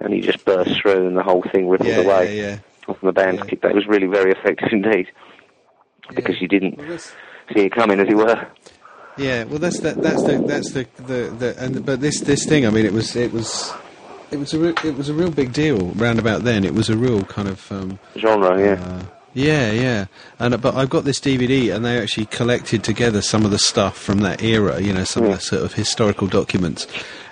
[0.00, 2.36] and he just burst through, and the whole thing rippled yeah, away.
[2.36, 2.58] yeah, yeah.
[2.94, 3.58] From the band's Yeah.
[3.62, 5.08] That was really very effective indeed,
[6.14, 8.46] because you didn't Well, see it coming, as it were.
[9.16, 12.64] Yeah, well, that's the, that's the that's the, the, the and but this this thing.
[12.66, 13.72] I mean, it was it was
[14.30, 16.64] it was a re- it was a real big deal round about then.
[16.64, 18.74] It was a real kind of um, Genre, yeah.
[18.80, 19.02] uh,
[19.34, 20.06] yeah, yeah.
[20.38, 23.96] And but I've got this DVD, and they actually collected together some of the stuff
[23.96, 24.80] from that era.
[24.80, 26.86] You know, some of the sort of historical documents,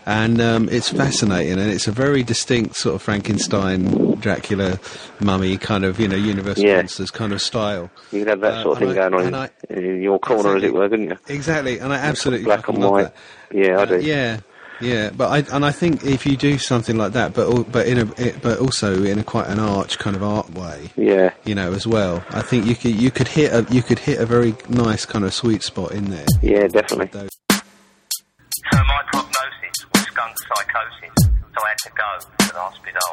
[0.04, 4.78] and um, it's fascinating, and it's a very distinct sort of Frankenstein, Dracula,
[5.20, 6.76] mummy kind of you know Universal Yeah.
[6.76, 7.90] monsters kind of style.
[8.12, 10.56] You could have that Uh, sort of thing I- going on I- in, your corner,
[10.56, 11.16] as it were, couldn't you?
[11.28, 13.02] Exactly, and I absolutely black and white.
[13.04, 13.14] that.
[13.56, 14.00] Yeah, I do.
[14.00, 14.38] yeah,
[14.80, 17.86] yeah, but I and I think if you do something like that, but al- but
[17.86, 18.04] in a
[18.42, 21.30] but also in a quite an arch kind of art way, Yeah.
[21.44, 22.24] you know, as well.
[22.30, 25.24] I think you could you could hit a you could hit a very nice kind
[25.24, 26.26] of sweet spot in there.
[26.42, 27.06] Yeah, definitely.
[27.12, 32.10] Those- So my prognosis was skunk psychosis, so I had to go
[32.46, 33.10] to the hospital.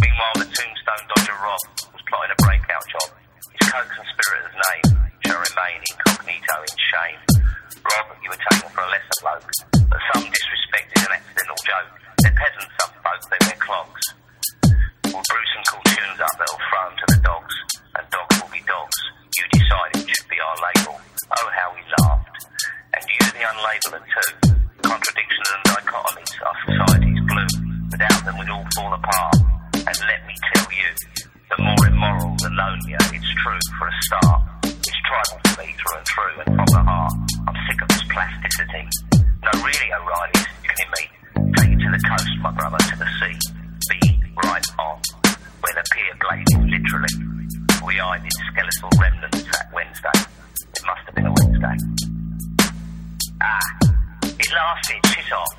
[0.00, 1.60] Meanwhile, the tombstone dodger Rob
[1.94, 3.08] was plotting a breakout job.
[3.58, 4.86] His co-conspirator's name
[5.26, 7.20] shall remain incognito in shame.
[7.78, 9.50] Rob, you were taken for a lesser bloke,
[9.88, 11.90] but some disrespected an accidental joke.
[12.22, 14.04] They're peasants, some folk, they wear clogs.
[15.08, 17.54] We'll brew some cool tunes up that'll throw 'em to the dogs,
[17.96, 18.98] and dogs will be dogs.
[19.38, 21.00] You decide it should be our label.
[21.28, 22.36] Oh, how we laughed.
[22.94, 24.32] And you, the unlabeler too.
[24.82, 27.52] Contradictions and dichotomies are society's glue.
[27.92, 29.36] Without them, we'd all fall apart.
[29.74, 30.88] And let me tell you,
[31.48, 32.98] the more immoral, the lonelier.
[33.12, 34.42] It's true for a start.
[34.64, 37.12] It's tribal to me through and through and from the heart.
[37.48, 39.07] I'm sick of this plasticity.
[39.42, 41.04] No, really, O'Reilly's, you can hear me.
[41.56, 43.38] Take it to the coast, my brother, to the sea.
[43.88, 45.00] Be right on,
[45.60, 47.14] where the pier blazes literally.
[47.86, 50.18] We eyed its skeletal remnants that Wednesday.
[50.74, 51.76] It must have been a Wednesday.
[53.40, 53.60] Ah,
[54.22, 55.57] it lasted, shit off.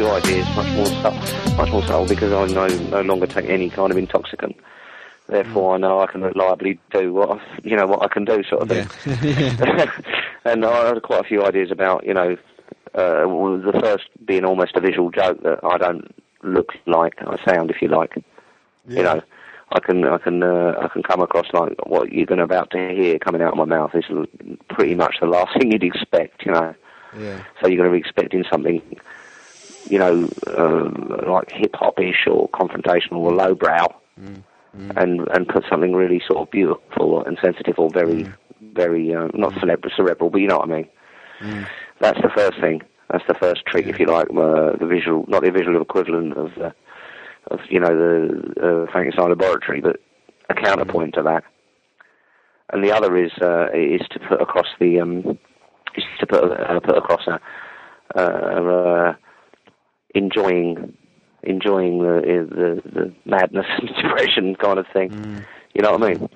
[0.00, 3.68] Few ideas, much more subtle, much more subtle, because I no no longer take any
[3.68, 4.56] kind of intoxicant.
[5.26, 8.42] Therefore, I know I can reliably do what I, you know what I can do,
[8.44, 8.88] sort of thing.
[10.46, 12.38] and I had quite a few ideas about you know
[12.94, 17.70] uh, the first being almost a visual joke that I don't look like I sound,
[17.70, 18.14] if you like.
[18.88, 19.20] You know,
[19.72, 22.88] I can I can uh, I can come across like what you're going about to
[22.88, 24.04] hear coming out of my mouth is
[24.70, 26.46] pretty much the last thing you'd expect.
[26.46, 26.74] You know.
[27.18, 27.42] Yeah.
[27.60, 28.80] So you're going to be expecting something,
[29.90, 33.86] you know, uh, like hip hop-ish or confrontational or lowbrow,
[34.96, 38.26] and and put something really sort of beautiful and sensitive or very,
[38.74, 40.88] very uh, not cerebral, cerebral, but you know what I mean.
[42.00, 42.82] That's the first thing.
[43.10, 46.56] That's the first trick, if you like, uh, the visual, not the visual equivalent of,
[46.58, 46.70] uh,
[47.50, 49.96] of you know, the uh, Frankenstein laboratory, but
[50.48, 51.42] a counterpoint to that.
[52.72, 55.38] And the other is uh, is to put across the um,
[55.96, 57.40] is to put uh, put across a
[58.16, 59.14] uh, uh,
[60.14, 60.96] enjoying
[61.42, 62.20] enjoying the,
[62.50, 65.44] the the madness and depression kind of thing.
[65.74, 66.28] You know what I mean?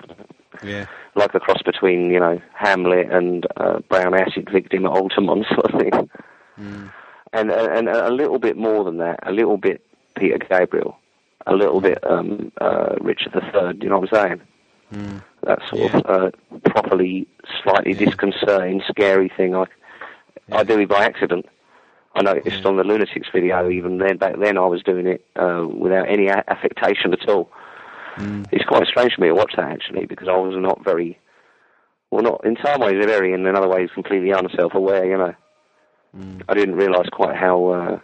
[0.63, 0.85] Yeah.
[1.15, 5.73] Like the cross between you know Hamlet and uh, Brown Acid Victim at Altamont sort
[5.73, 6.09] of thing.
[7.33, 9.81] And, and and a little bit more than that, a little bit
[10.15, 10.97] Peter Gabriel,
[11.45, 13.77] a little bit um, uh, Richard III.
[13.81, 14.41] You know what I'm saying?
[15.43, 16.31] That sort of uh,
[16.69, 17.27] properly,
[17.63, 19.55] slightly disconcerting, scary thing.
[19.55, 19.65] I
[20.51, 21.45] I do it by accident.
[22.15, 25.67] I noticed on the Lunatics video, even then, back then, I was doing it uh,
[25.67, 27.51] without any a- affectation at all.
[28.51, 31.19] It's quite strange for me to watch that actually, because I was not very,
[32.11, 35.05] well, not in some ways very, and in other ways completely unself-aware.
[35.05, 35.35] You know,
[36.47, 37.99] I didn't realise quite how uh,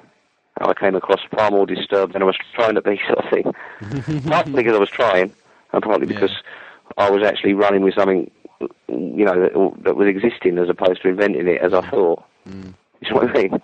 [0.60, 3.30] how I came across far more disturbed than I was trying to be, sort of
[3.32, 4.22] thing.
[4.30, 5.34] partly because I was trying,
[5.72, 6.32] and partly because
[6.98, 8.30] I was actually running with something,
[8.90, 12.26] you know, that, that was existing as opposed to inventing it as I thought.
[13.02, 13.62] You know what I mean?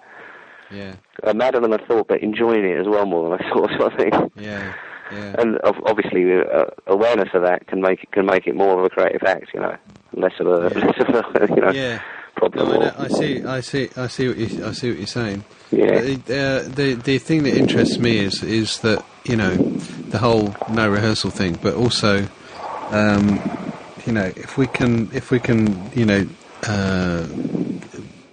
[0.71, 0.95] Yeah.
[1.23, 3.93] Uh, madder than I thought, but enjoying it as well more than I thought, sort
[3.93, 4.31] of thing.
[4.35, 4.73] Yeah.
[5.11, 5.35] Yeah.
[5.37, 8.89] And obviously, uh, awareness of that can make it can make it more of a
[8.89, 9.77] creative act, you know,
[10.13, 12.01] less of a less of a you know yeah.
[12.35, 12.69] problem.
[12.69, 13.43] No, I, I see.
[13.43, 13.89] I see.
[13.95, 14.65] I see what you.
[14.65, 15.45] I see what you're saying.
[15.71, 16.01] Yeah.
[16.01, 20.55] The, uh, the the thing that interests me is is that you know the whole
[20.69, 22.27] no rehearsal thing, but also,
[22.89, 23.39] um,
[24.05, 26.27] you know, if we can if we can you know
[26.63, 27.25] uh,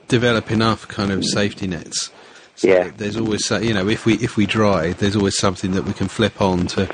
[0.09, 2.11] develop enough kind of safety nets.
[2.56, 2.90] So Yeah.
[2.96, 6.08] There's always you know if we if we dry, there's always something that we can
[6.08, 6.88] flip on to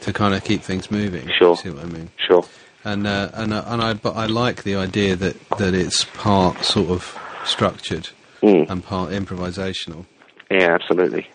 [0.00, 1.30] to kind of keep things moving.
[1.38, 1.56] Sure.
[1.56, 2.10] See what I mean?
[2.16, 2.44] Sure.
[2.84, 6.64] and uh, and uh, and I but I like the idea that that it's part
[6.64, 8.08] sort of structured
[8.42, 8.68] Mm.
[8.70, 10.04] and part improvisational
[10.50, 11.28] Yeah, absolutely.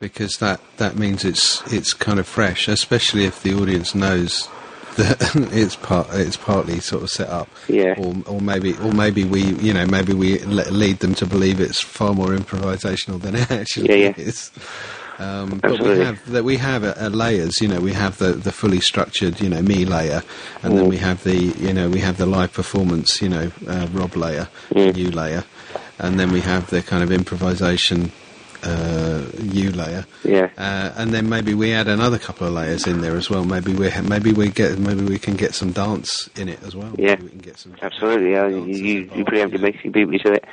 [0.00, 4.48] because that that means it's it's kind of fresh, especially if the audience knows
[4.98, 7.48] that it's part it's partly sort of set up.
[7.68, 7.94] Yeah.
[7.98, 11.60] Or or maybe or maybe we you know maybe we le- lead them to believe
[11.60, 14.14] it's far more improvisational than it actually Yeah, yeah.
[14.16, 14.50] is.
[15.20, 17.60] Um, but we have that we have uh, uh, layers.
[17.60, 20.22] You know, we have the, the fully structured, you know, me layer,
[20.62, 20.90] and then Mm.
[20.90, 24.46] we have the you know we have the live performance, you know, uh, Rob layer,
[24.70, 24.96] Mm.
[24.96, 25.42] you layer,
[25.98, 28.12] and then we have the kind of improvisation
[28.62, 30.06] uh, you layer.
[30.24, 30.50] Yeah.
[30.56, 33.44] Uh, and then maybe we add another couple of layers in there as well.
[33.44, 36.74] Maybe we ha- maybe we get maybe we can get some dance in it as
[36.74, 36.94] well.
[36.98, 37.10] Yeah.
[37.10, 38.32] Maybe we can get some Absolutely.
[38.32, 39.70] Yeah, you, you, you involved, yeah.
[39.84, 40.44] You beat me to it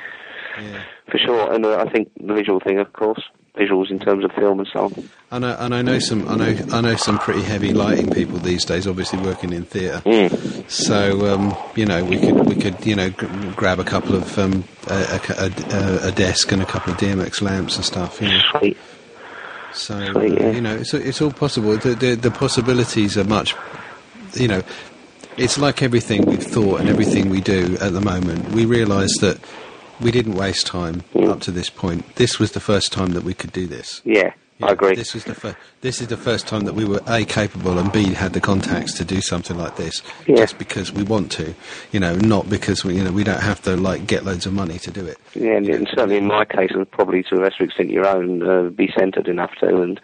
[0.59, 0.81] Yeah.
[1.11, 1.53] for sure.
[1.53, 3.21] And uh, I think the visual thing, of course,
[3.55, 5.09] visuals in terms of film and so on.
[5.43, 8.65] I and I know some, I know, I know some pretty heavy lighting people these
[8.65, 8.85] days.
[8.87, 10.69] Obviously, working in theatre, Mm.
[10.69, 14.37] so um, you know, we could, we could, you know, g- grab a couple of
[14.37, 18.21] um, a, a, a, a desk and a couple of DMX lamps and stuff.
[18.21, 18.77] You know, Sweet.
[19.73, 20.51] So uh, Sweet, yeah.
[20.51, 21.75] you know, it's it's all possible.
[21.77, 23.55] The, the the possibilities are much.
[24.33, 24.61] You know,
[25.37, 28.49] it's like everything we've thought and everything we do at the moment.
[28.51, 29.39] We realise that
[30.01, 31.29] we didn't waste time Mm.
[31.29, 32.15] up to this point.
[32.15, 34.01] This was the first time that we could do this.
[34.05, 34.95] Yeah, Yeah, I agree.
[34.95, 37.91] This was the fir- this is the first time that we were a capable and
[37.91, 40.37] b had the contacts to do something like this, Yeah.
[40.37, 41.53] just because we want to,
[41.91, 44.53] you know, not because we you know we don't have to like get loads of
[44.53, 45.17] money to do it.
[45.33, 48.41] Yeah, and, and certainly in my case, and probably to a lesser extent your own,
[48.49, 49.99] uh, be centred enough to, and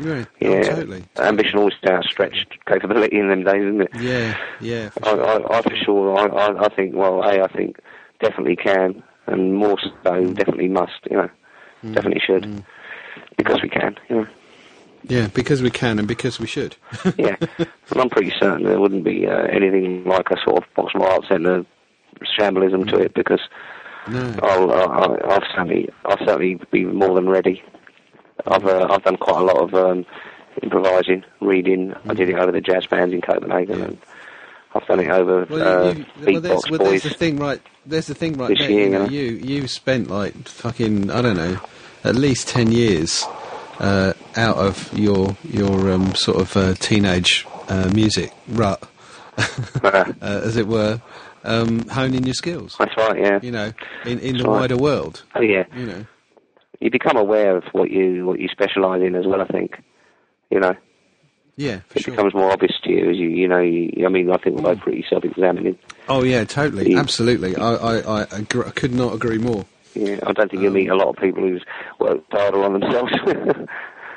[0.00, 0.26] Right.
[0.40, 1.02] yeah, Oh, totally.
[1.18, 3.90] ambition always outstretched capability in them days, isn't it?
[4.00, 4.90] Yeah, yeah.
[5.02, 5.24] I, sure.
[5.52, 7.78] I, I for sure, I, I, I think, well, A, I think
[8.20, 11.30] definitely can, and more so, definitely must, you know,
[11.84, 11.94] Mm.
[11.94, 12.64] definitely should,
[13.36, 14.26] because we can, you know.
[15.04, 16.74] Yeah, because we can and because we should.
[17.16, 21.08] Yeah, and I'm pretty certain there wouldn't be uh, anything like a sort of Boxmore
[21.08, 21.64] Arts Centre
[22.36, 23.40] shamblism to it, because
[24.08, 24.34] no.
[24.42, 27.62] I'll, I'll, I'll certainly, I'll certainly be more than ready.
[28.46, 30.04] I've, uh, I've done quite a lot of um,
[30.62, 31.94] improvising, reading.
[32.08, 33.84] I did it over the jazz bands in Copenhagen, Yeah.
[33.84, 33.98] and
[34.80, 37.60] I've done it over Well, uh, you, well, there's, well, there's the thing, right?
[37.84, 38.70] There's the thing, right there.
[38.70, 41.58] year, you, know, you you spent like fucking I don't know,
[42.04, 43.24] at least ten years
[43.80, 48.82] uh, out of your your um, sort of uh, teenage uh, music rut,
[49.82, 51.00] uh, as it were,
[51.44, 52.76] um, honing your skills.
[52.78, 53.38] That's right, yeah.
[53.42, 53.72] You know,
[54.04, 54.60] in in the right.
[54.60, 55.24] wider world.
[55.34, 56.06] Oh yeah, You know.
[56.80, 59.40] you become aware of what you what you specialise in as well.
[59.40, 59.82] I think,
[60.50, 60.74] you know,
[61.58, 62.14] Yeah, for it sure.
[62.14, 63.58] becomes more obvious to you as you you know.
[63.58, 65.76] You, I mean, I think we're both pretty self-examining.
[66.08, 67.00] Oh yeah, totally, Yeah.
[67.00, 67.56] absolutely.
[67.56, 69.66] I I, I, agr- I could not agree more.
[69.94, 71.64] Yeah, I don't think Um, you'll meet a lot of people who's
[71.98, 73.12] worked harder on themselves.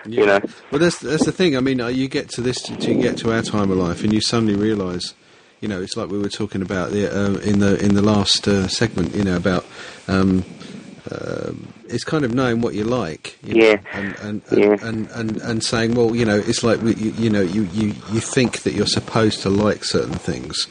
[0.04, 0.40] You know,
[0.72, 1.56] Well, that's that's the thing.
[1.56, 4.12] I mean, uh, you get to this, you get to our time of life, and
[4.12, 5.14] you suddenly realise,
[5.60, 8.48] you know, it's like we were talking about the, uh, in the in the last
[8.48, 9.64] uh, segment, you know, about
[10.08, 10.44] um,
[11.12, 11.52] uh,
[11.94, 13.82] it's kind of knowing what you like, you know, Yeah.
[13.94, 14.78] and and and, Yeah.
[14.88, 18.20] and, and and saying, well, you know, it's like you, you know, you, you you
[18.20, 20.68] think that you're supposed to like certain things,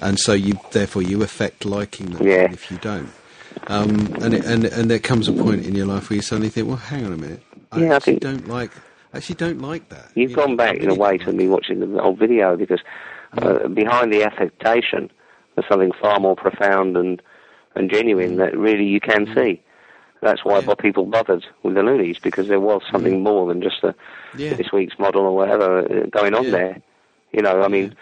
[0.00, 2.50] and so you therefore you affect liking them Yeah.
[2.52, 3.10] if you don't.
[3.66, 6.48] Um, and, it, and and there comes a point in your life where you suddenly
[6.48, 8.70] think, well, hang on a minute, I Yeah, I actually think- don't like.
[9.14, 10.06] Actually, don't like that.
[10.14, 12.80] You've You know, gone back in a way to me watching the old video because
[13.36, 15.10] uh, behind the affectation
[15.54, 17.20] there's something far more profound and
[17.76, 19.60] and genuine that really you can see.
[20.22, 20.68] That's why Mm.
[20.68, 20.74] Yeah.
[20.76, 23.94] people bothered with the Loonies because there was something more than just a
[24.36, 24.54] Yeah.
[24.54, 26.50] this week's model or whatever uh, going on Yeah.
[26.50, 26.76] there.
[27.32, 27.94] You know, I mean,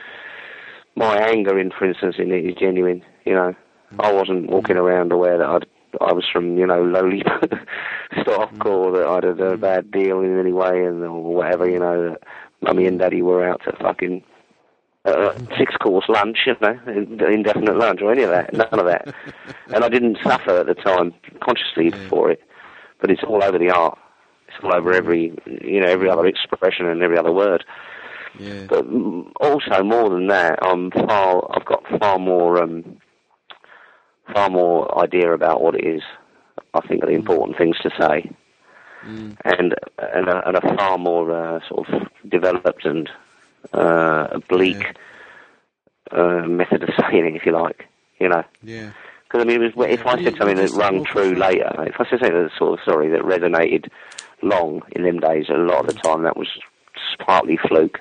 [0.96, 3.02] my anger in, for instance, in it is genuine.
[3.24, 3.54] You know,
[3.94, 4.04] Mm.
[4.06, 5.66] I wasn't walking around aware that I'd,
[6.00, 7.20] I was from, you know, lowly
[8.22, 8.66] stock Mm.
[8.70, 11.68] or that I'd had a bad deal in any way and or whatever.
[11.68, 12.22] You know, that
[12.60, 14.22] mummy and daddy were out to fucking
[15.04, 18.52] uh, six course lunch, you know, indefinite lunch or any of that.
[18.52, 19.14] None of that.
[19.74, 22.42] and I didn't suffer at the time consciously for it,
[23.00, 23.98] but it's all over the art.
[24.48, 25.32] It's all over every,
[25.62, 27.64] you know, every other expression and every other word.
[28.38, 28.66] Yeah.
[28.68, 31.48] But mm, also more than that, I'm far.
[31.54, 32.98] I've got far more, um,
[34.32, 36.02] far more idea about what it is.
[36.74, 38.30] I think are the important things to say,
[39.04, 39.34] Mm.
[39.46, 43.08] and and a, and a far more uh, sort of developed and
[43.72, 44.84] uh, oblique
[46.12, 47.84] uh, method of saying it, if you like.
[48.18, 48.92] You know, Yeah.
[49.24, 51.94] because I mean, it was, if Yeah, I said something that rung true later, if
[51.98, 53.88] I said something that sort of sorry that resonated
[54.42, 56.48] long in them days, a lot of the time that was
[57.24, 58.00] partly fluke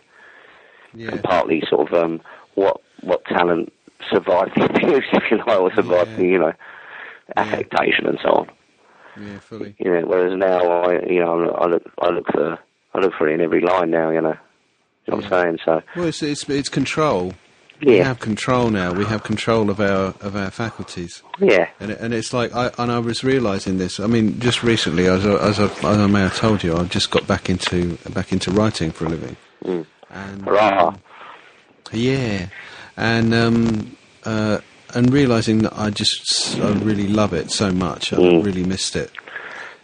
[0.93, 1.11] Yeah.
[1.11, 2.21] and partly sort of um,
[2.55, 3.71] what what talent
[4.11, 6.17] survived the abuse, if you like, or survived Yeah.
[6.17, 6.53] the you know
[7.37, 7.43] Yeah.
[7.43, 8.47] affectation and so on.
[9.15, 9.39] Yeah.
[9.39, 9.75] Fully.
[9.79, 12.57] You know, whereas now I you know I look I look for
[12.93, 14.09] I look for it in every line now.
[14.09, 14.35] You know,
[15.15, 15.59] you know what I'm saying?
[15.65, 17.33] So Well, it's it's, it's control.
[17.81, 18.91] We have control now.
[18.91, 21.23] We have control of our of our faculties.
[21.39, 24.01] yeah, And, it, and it's like, I, and I was realizing this.
[24.01, 26.83] I mean, just recently, as I, as, I, as I may have told you, I
[26.83, 29.37] just got back into back into writing for a living.
[29.63, 29.85] Mm.
[30.09, 30.99] And um,
[31.93, 32.47] yeah,
[32.97, 33.95] and um,
[34.25, 34.59] uh,
[34.93, 38.11] and realizing that I just I really love it so much.
[38.11, 38.43] I Mm.
[38.43, 39.09] really missed it.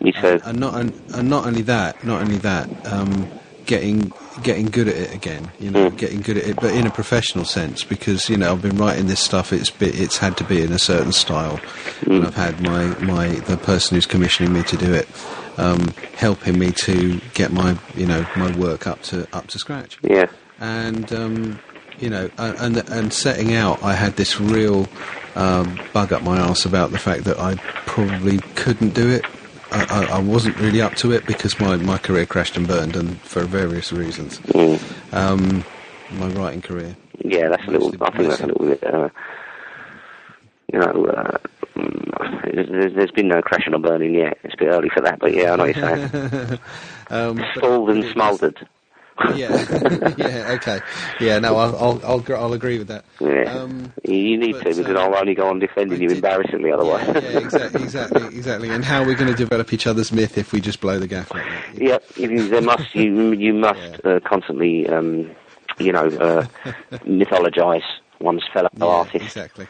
[0.02, 0.42] Me too.
[0.44, 3.30] And not and, and not only that, not only that, um,
[3.66, 4.12] getting
[4.44, 5.50] getting good at it again.
[5.60, 5.98] You know, Mm.
[5.98, 9.08] getting good at it, but in a professional sense, because you know I've been writing
[9.08, 9.52] this stuff.
[9.54, 11.60] It's be, it's had to be in a certain style,
[12.06, 12.18] Mm.
[12.18, 15.08] and I've had my my the person who's commissioning me to do it,
[15.58, 19.98] um, helping me to get my you know my work up to up to scratch
[20.02, 20.26] yeah,
[20.60, 21.60] and um,
[22.00, 24.88] you know, and, and and setting out, I had this real
[25.36, 27.56] um, bug up my arse about the fact that I
[27.86, 29.24] probably couldn't do it.
[29.76, 33.20] I, I, wasn't really up to it because my, my career crashed and burned, and
[33.22, 34.40] for various reasons.
[34.40, 34.82] mm.
[35.14, 35.64] Um,
[36.12, 36.96] my writing career.
[37.20, 37.50] yeah.
[37.50, 37.94] That's a little.
[38.02, 38.84] I think that's a little bit.
[38.84, 39.10] Uh,
[40.72, 41.38] you know, uh,
[42.54, 44.38] there's, there's, been no crashing or burning yet.
[44.44, 46.60] It's a bit early for that, but yeah, I know what you're saying.
[47.10, 48.68] um, Stalled and smouldered.
[49.34, 50.82] Yeah, yeah, okay,
[51.22, 51.40] yeah.
[51.40, 53.06] No, I'll, I'll, I'll, I'll agree with that.
[53.22, 53.44] Yeah.
[53.44, 57.08] Um, you need but, to because uh, I'll only go on defending you embarrassingly otherwise.
[57.08, 58.72] yeah, yeah, exactly, exactly, exactly.
[58.72, 61.08] And how are we going to develop each other's myth if we just blow the
[61.08, 61.82] gaff like that?
[61.82, 65.32] Yep, you, there must you you must uh, constantly um,
[65.80, 66.46] you know uh,
[67.06, 67.84] mythologize
[68.20, 69.68] one's fellow Yeah, artists, exactly,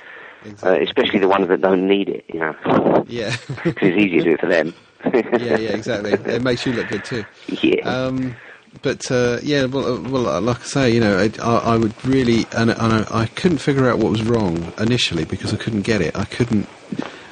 [0.64, 2.26] uh, especially the ones that don't need it.
[2.34, 4.74] You know, yeah, because it's easier to do it for them.
[5.14, 6.14] yeah, yeah, exactly.
[6.14, 7.26] It makes you look good too.
[7.62, 7.82] yeah.
[7.82, 8.36] Um,
[8.82, 11.78] but uh, yeah, well, uh, well, uh, like I say, you know, I, I, I
[11.78, 15.58] would really, and, and I, I couldn't figure out what was wrong initially because I
[15.58, 16.16] couldn't get it.
[16.16, 16.68] I couldn't,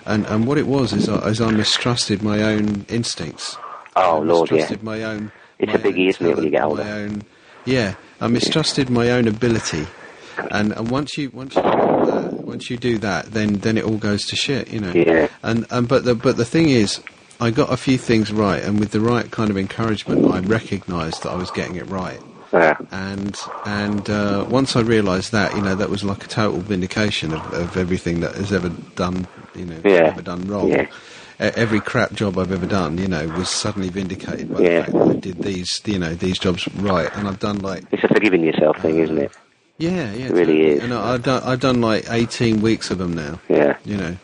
[0.06, 3.58] and and what it was is I, is I mistrusted my own instincts.
[3.96, 4.76] oh I Lord, yeah.
[4.82, 5.32] my own.
[5.60, 6.84] It's my a biggie, own isn't it, when you get older?
[6.84, 7.24] Own,
[7.66, 9.88] yeah, I mistrusted my own ability,
[10.52, 13.84] and and once you once you do that, once you do that, then then it
[13.84, 14.91] all goes to shit, you know.
[14.94, 15.28] Yeah.
[15.41, 17.02] And and but the but the thing is,
[17.40, 21.24] I got a few things right, and with the right kind of encouragement, I recognised
[21.24, 22.20] that I was getting it right.
[22.54, 22.78] Yeah.
[22.92, 27.34] And and uh, once I realised that, you know, that was like a total vindication
[27.34, 30.06] of, of everything that has ever done, you know, Yeah.
[30.14, 30.70] ever done wrong.
[30.70, 30.88] Yeah.
[31.40, 34.70] Every crap job I've ever done, you know, was suddenly vindicated by Yeah.
[34.82, 37.84] the fact that I did these, you know, these jobs right, and I've done like
[37.92, 39.32] It's a forgiving yourself thing, isn't it?
[39.80, 40.68] yeah, yeah, It really totally.
[40.68, 40.84] is.
[40.84, 43.78] And I- I've done I've done like eighteen weeks of them now Yeah.
[43.84, 44.16] you know,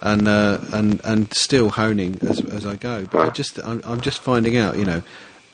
[0.00, 3.06] and uh, and and still honing as as I go.
[3.10, 5.02] But I just I'm, I'm just finding out, you know,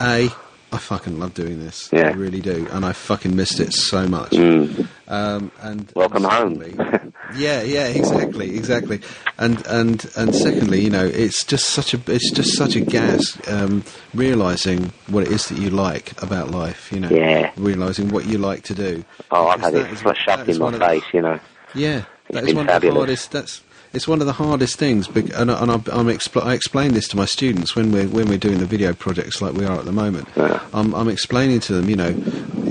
[0.01, 0.28] a
[0.72, 1.88] I fucking love doing this.
[1.92, 2.09] Yeah.
[2.09, 4.30] I really do, and I fucking missed it so much.
[4.32, 4.88] Mm.
[5.09, 7.12] Um, and Welcome and home.
[7.36, 9.01] yeah, yeah, exactly, exactly.
[9.38, 13.38] And and and secondly, you know, it's just such a it's just such a gas
[13.49, 16.90] um, realizing what it is that you like about life.
[16.92, 17.53] You know, Yeah.
[17.57, 19.05] realizing what you like to do.
[19.30, 21.38] Oh, I've had it is- flushed that up in my of the- face, you know.
[21.74, 22.97] yeah, It's that is been one of the fabulous.
[22.97, 23.30] hardest.
[23.32, 23.62] That's
[23.93, 25.09] it's one of the hardest things.
[25.09, 28.28] And, I- and I'm, I'm expl- I explain this to my students when we're when
[28.28, 30.28] we're doing the video projects like we are at the moment.
[30.37, 30.61] Yeah.
[30.72, 32.09] I'm, I'm explaining to them, you know,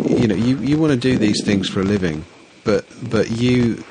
[0.08, 2.26] you know, you, you want to do these things for a living,
[2.64, 3.84] but but you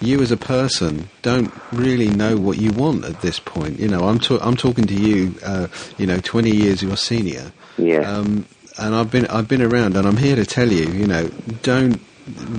[0.00, 3.78] you as a person don't really know what you want at this point.
[3.80, 7.50] You know, I'm ta- I'm talking to you, uh, you know, 20 years your senior.
[7.78, 8.00] Yeah.
[8.00, 8.44] Um,
[8.78, 11.28] and I've been I've been around, and I'm here to tell you, you know,
[11.62, 11.98] don't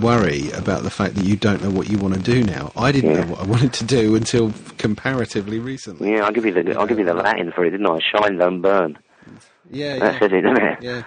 [0.01, 2.71] worry about the fact that you don't know what you want to do now.
[2.75, 3.21] I didn't Yeah.
[3.25, 6.11] know what I wanted to do until comparatively recently.
[6.13, 7.99] Yeah, I'll give you the I'll give you the Latin for it, didn't I?
[7.99, 8.97] Shine, don't burn.
[9.69, 10.77] Yeah, That yeah, says it, doesn't it?
[10.81, 11.03] yeah,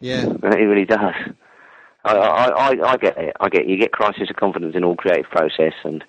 [0.00, 1.14] yeah, It really does.
[2.04, 3.36] I, I, I, I get it.
[3.40, 6.04] I get you get crisis of confidence in all creative process, and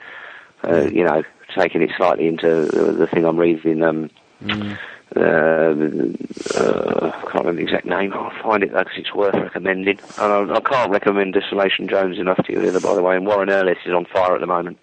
[0.67, 1.23] uh, you know,
[1.57, 3.81] taking it slightly into the, the thing I'm reading.
[3.83, 4.09] Um,
[4.43, 4.77] Mm.
[5.17, 8.13] Uh, uh, I can't remember the exact name.
[8.13, 9.99] I'll find it though 'cause it's worth recommending.
[10.19, 13.15] And I, I can't recommend Desolation Jones enough to you either, by the way.
[13.15, 14.77] And Warren Ellis is on fire at the moment.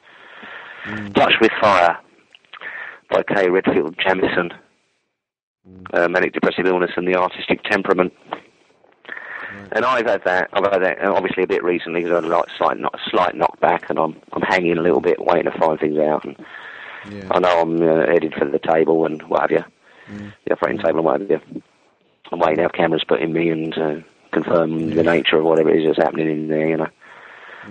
[1.15, 1.99] Touch with Fire
[3.11, 4.53] by Kay Redfield Jamison.
[5.95, 8.13] Uh, manic depressive illness and the artistic temperament.
[9.73, 10.51] And I've had that.
[10.53, 13.35] I've had that obviously a bit recently because I had a like, slight, knock, slight
[13.35, 16.25] knockback, and I'm I'm hanging a little bit, waiting to find things out.
[16.25, 16.37] And
[17.11, 17.29] yeah.
[17.31, 19.65] I know I'm uh, headed for the table and what have you,
[20.09, 21.63] the operating table and what have you.
[22.33, 24.01] I'm waiting to have cameras put in me and uh,
[24.33, 26.89] confirm the nature of whatever it is that's happening in there, you know.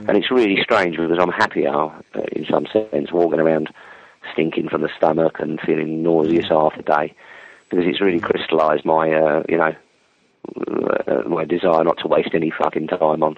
[0.07, 1.91] And it's really strange because I'm happier, uh,
[2.31, 3.69] in some sense, walking around
[4.31, 7.13] stinking from the stomach and feeling nauseous half the day
[7.69, 9.73] because it's really crystallised my, uh, you know,
[11.07, 13.37] uh, my desire not to waste any fucking time on.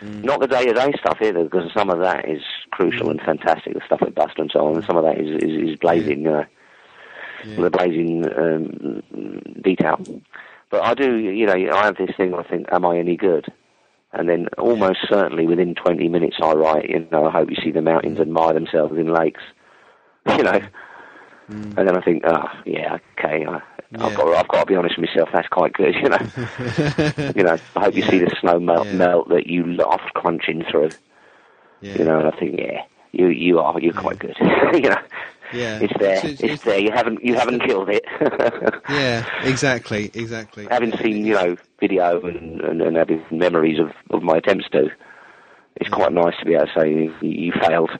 [0.00, 4.00] Not the day-to-day stuff either, because some of that is crucial and fantastic, the stuff
[4.00, 6.46] with Buster and so on, and some of that is, is, is blazing, you know,
[7.44, 9.02] the blazing um,
[9.62, 10.00] detail.
[10.70, 13.46] But I do, you know, I have this thing, I think, am I any good?
[14.12, 17.70] And then almost certainly within 20 minutes I write, you know, I hope you see
[17.70, 18.22] the mountains mm.
[18.22, 19.42] admire themselves in lakes,
[20.28, 20.60] you know.
[21.50, 21.78] Mm.
[21.78, 23.60] And then I think, oh, yeah, okay, I,
[23.90, 24.04] Yeah.
[24.06, 26.18] I've, got, I've got to be honest with myself, that's quite good, you know.
[27.36, 28.94] you know, I hope you see the snow melt, Yeah.
[28.94, 30.90] melt that you laughed crunching through.
[31.80, 31.96] yeah.
[31.98, 32.82] You know, and I think, yeah,
[33.12, 34.36] you you are you're quite good.
[34.74, 34.96] you know,
[35.52, 35.78] yeah.
[35.80, 36.78] it's there, It's- it's, it's- there.
[36.80, 38.04] You haven't you haven't killed it.
[38.88, 40.66] Yeah, exactly, exactly.
[40.70, 44.88] having seen you know video and, and, and having memories of, of my attempts to,
[45.76, 47.90] it's quite nice to be able to say you, you failed,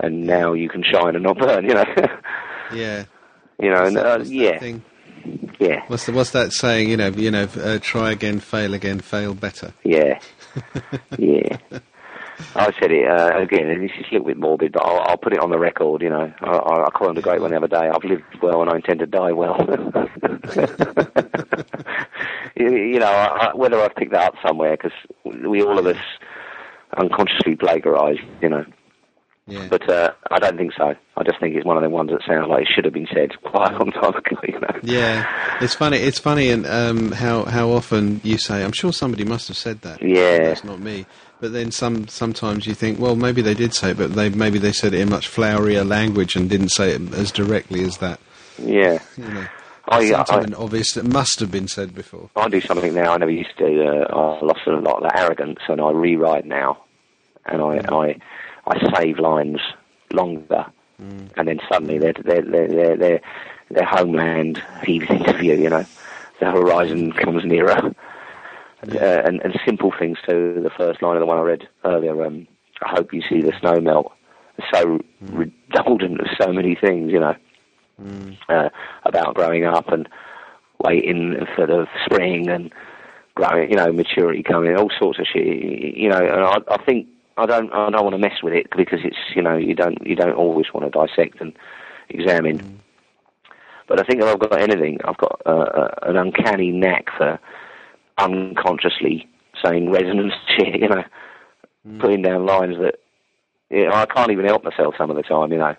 [0.00, 1.64] and now you can shine and not burn.
[1.64, 1.84] You know,
[2.74, 3.04] yeah.
[3.60, 4.82] you know, and that- uh, yeah, thing?
[5.58, 6.90] yeah, What's the, what's that saying?
[6.90, 9.72] You know, you know, uh, try again, fail again, fail better.
[9.84, 10.18] yeah,
[11.18, 11.56] yeah.
[12.54, 15.32] I said it uh, again, this is a little bit morbid, but I'll, I'll put
[15.32, 16.02] it on the record.
[16.02, 17.88] You know, I, I, call him the great one the other day.
[17.88, 19.56] I've lived well, and I intend to die well.
[22.56, 24.92] you, you know, I, I, whether I've picked that up somewhere, because
[25.24, 25.96] we all of us
[26.96, 28.18] unconsciously plagiarise.
[28.42, 28.64] You know,
[29.46, 29.68] Yeah.
[29.68, 30.94] But uh, I don't think so.
[31.16, 33.08] I just think it's one of them ones that sounds like it should have been
[33.12, 34.36] said quite a long time ago.
[34.42, 34.80] You know?
[34.82, 35.98] Yeah, it's funny.
[35.98, 39.82] It's funny, and um, how how often you say, "I'm sure somebody must have said
[39.82, 40.38] that." Yeah.
[40.38, 41.06] that's not me.
[41.44, 44.58] But then some sometimes you think, well, maybe they did say it, but they maybe
[44.58, 48.18] they said it in much flowerier language and didn't say it as directly as that.
[48.56, 48.98] Yeah.
[49.18, 49.46] You know,
[49.86, 52.30] I, uh, I, something obvious that must have been said before.
[52.34, 53.82] I do something now I never used to do.
[53.82, 54.06] Uh,
[54.40, 56.82] I lost a lot of that arrogance, and I rewrite now,
[57.44, 57.92] and I mm.
[57.92, 58.18] I,
[58.66, 59.60] I save lines
[60.14, 60.64] longer,
[60.98, 61.28] mm.
[61.36, 63.20] and then suddenly their their their their,
[63.68, 65.56] their homeland heaves into view.
[65.56, 65.84] You know,
[66.40, 67.94] the horizon comes nearer,
[68.92, 70.60] uh, and and simple things too.
[70.62, 72.24] The first line of the one I read earlier.
[72.24, 72.46] Um,
[72.82, 74.12] I hope you see the snow melt.
[74.72, 77.12] So redundant of so many things.
[77.12, 77.34] You know
[78.48, 78.68] uh,
[79.04, 80.08] about growing up and
[80.78, 82.72] waiting for the spring and
[83.34, 85.46] growing, you know, maturity coming, all sorts of shit.
[85.96, 88.66] You know, and I, I think I don't, I don't want to mess with it
[88.76, 91.52] because it's, you know, you don't, you don't always want to dissect and
[92.08, 92.80] examine.
[93.86, 97.38] But I think if I've got anything, I've got uh, uh, an uncanny knack for
[98.18, 99.28] unconsciously
[99.64, 100.74] saying resonance shit.
[100.80, 101.04] You know,
[102.00, 102.96] putting down lines that
[103.70, 105.52] you know, I can't even help myself some of the time.
[105.52, 105.74] You know.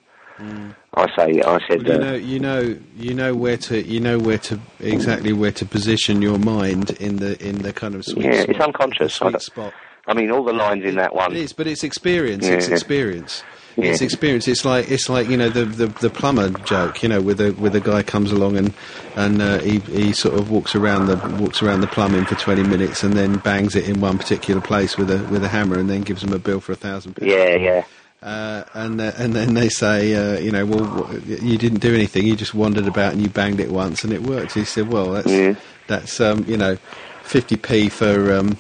[0.94, 4.00] I say, I said, Well, you uh, know, you know, you know where to, you
[4.02, 8.04] know where to exactly where to position your mind in the in the kind of
[8.06, 8.50] sweet Yeah, spot.
[8.50, 9.22] it's unconscious.
[9.22, 9.74] I Sweet spot.
[10.08, 11.32] I mean, all the lines in that one.
[11.32, 12.46] It is, but it's experience.
[12.46, 13.44] It's experience.
[13.78, 14.48] It's experience.
[14.48, 17.04] It's like it's like you know the, the the plumber joke.
[17.04, 18.74] You know, with a with a guy comes along and
[19.16, 22.64] and uh, he he sort of walks around the walks around the plumbing for twenty
[22.64, 25.90] minutes and then bangs it in one particular place with a with a hammer and
[25.90, 27.18] then gives him a bill for a thousand.
[27.22, 27.84] Yeah, yeah.
[28.24, 32.26] Uh, and uh, and then they say, uh, you know, well, you didn't do anything.
[32.26, 34.54] You just wandered about and you banged it once and it worked.
[34.54, 35.56] He said, well, that's Yeah.
[35.88, 36.78] that's um, you know,
[37.24, 38.58] fifty p for um,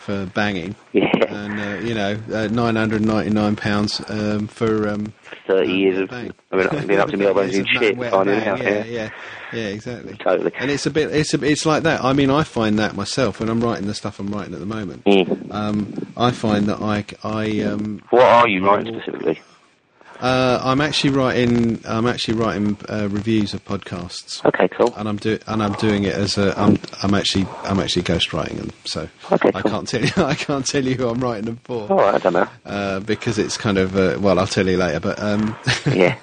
[0.00, 1.04] for banging, Yeah.
[1.28, 5.12] and uh, you know, uh, nine hundred ninety nine pounds um, for um,
[5.46, 6.08] 30 uh, years of.
[6.08, 6.32] bang.
[6.50, 9.10] I mean, I've been up to my elbows in shit bang, yeah, Yeah, yeah,
[9.52, 10.16] yeah, exactly.
[10.16, 10.52] Totally.
[10.58, 12.02] And it's a bit, it's a, it's like that.
[12.02, 14.66] I mean, I find that myself when I'm writing the stuff I'm writing at the
[14.66, 15.04] moment.
[15.04, 15.52] Mm.
[15.52, 19.40] Um, I find that I, I um, What are you writing specifically?
[20.20, 21.80] Uh, I'm actually writing.
[21.84, 24.92] I'm actually writing uh, reviews of podcasts, Okay, cool.
[24.96, 26.58] and I'm do and I'm doing it as a.
[26.60, 28.70] I'm I'm actually I'm actually ghostwriting them.
[28.84, 29.70] So Okay, I cool.
[29.70, 30.10] can't tell you.
[30.24, 32.48] I can't tell you who I'm writing them for right, I don't know.
[32.66, 33.96] uh, because it's kind of.
[33.96, 35.00] Uh, well, I'll tell you later.
[35.00, 35.56] But um,
[35.92, 36.16] Yeah.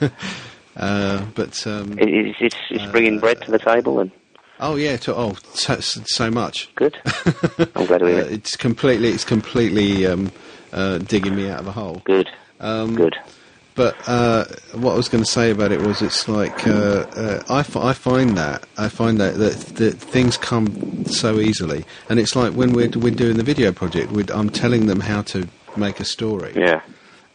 [0.76, 4.12] uh, but um, it's it's, it's bringing bread to the table and
[4.60, 4.98] oh yeah.
[4.98, 6.70] To, oh, so, so much.
[6.76, 6.98] good.
[7.76, 8.32] I'm glad to hear Uh, it.
[8.34, 9.10] it's completely.
[9.10, 10.32] It's completely um,
[10.72, 12.02] uh, digging me out of a hole.
[12.06, 12.30] Good.
[12.60, 13.16] Um, Good.
[13.78, 17.44] But uh, what I was going to say about it was, it's like uh, uh,
[17.48, 22.20] I, f- I find that I find that, that that things come so easily, and
[22.20, 25.48] it's like when we're we're doing the video project, I'm telling them how to
[25.78, 26.82] make a story, Yeah.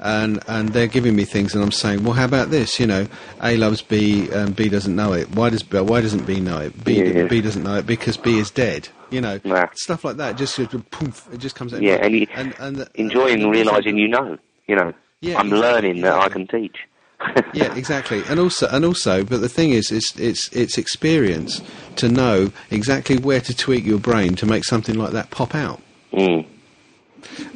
[0.01, 2.81] and and they're giving me things, and I'm saying, well, how about this?
[2.81, 3.07] You know,
[3.41, 5.31] A loves B, and B doesn't know it.
[5.37, 6.85] Why does B, why doesn't B know it?
[6.85, 7.29] B Yeah.
[7.29, 8.89] B doesn't know it because B is dead.
[9.13, 9.67] You know, Nah.
[9.75, 10.37] stuff like that.
[10.37, 11.83] Just of poof, it just comes out.
[11.83, 14.39] Yeah, and, you, and, and the- enjoying and- realizing you know.
[14.67, 14.93] You know,
[15.23, 16.77] Yeah, I'm exactly, learning that I can teach.
[17.55, 18.23] yeah, exactly.
[18.29, 21.63] And also, and also, but the thing is, it's it's it's experience
[21.97, 25.81] to know exactly where to tweak your brain to make something like that pop out.
[26.13, 26.47] Mm.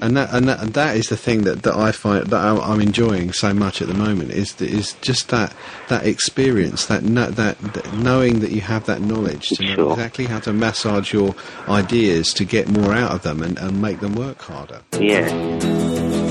[0.01, 2.61] And that and that and that is the thing that, that I find that I'm,
[2.61, 5.53] I'm enjoying so much at the moment is is just that
[5.89, 10.39] that experience that, that that knowing that you have that knowledge to know exactly how
[10.41, 11.35] to massage your
[11.69, 14.83] ideas to get more out of them and, and make them work harder.
[15.01, 16.26] Yeah.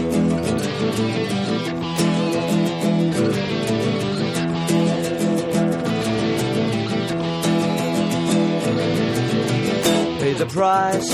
[10.38, 11.10] The price,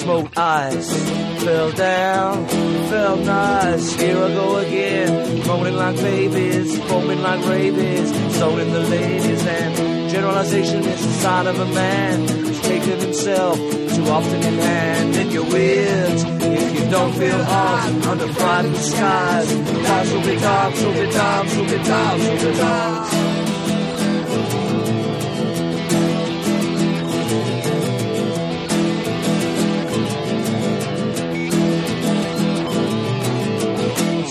[0.00, 0.96] smoked ice,
[1.42, 2.46] fell down,
[2.88, 3.92] felt nice.
[3.94, 9.44] Here I go again, moaning like babies, foaming like rabies, stoning the ladies.
[9.44, 15.16] And generalization is the sign of a man who's taken himself too often in hand.
[15.16, 19.52] And you're if you don't feel hot under frightened skies.
[19.52, 23.49] Lives will be dark, will be dark, will be dark, will be dark.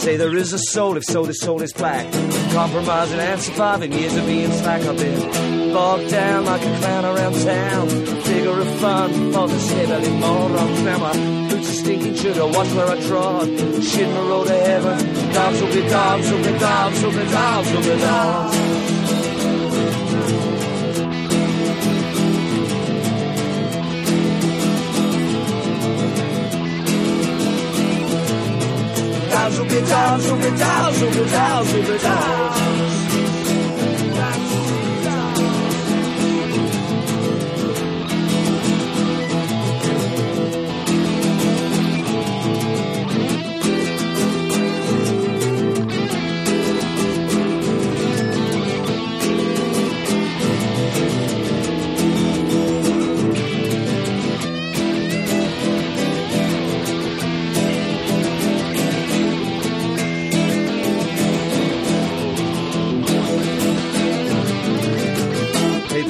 [0.10, 2.12] Say there is a soul, if so, the soul is black.
[2.52, 4.82] Compromising and surviving years of being slack.
[4.82, 7.90] I've been bogged down like a clown around town.
[8.24, 10.82] Figure of fun for the heavily morons.
[10.82, 11.14] Now my
[11.50, 13.50] boots are stinking, should I watch where I trod?
[13.84, 14.98] Shit my road to heaven.
[15.32, 18.99] Dogs will be dogs, will be dogs, will be dogs, will be dogs.
[29.82, 32.59] 着，数不着，数不着，数。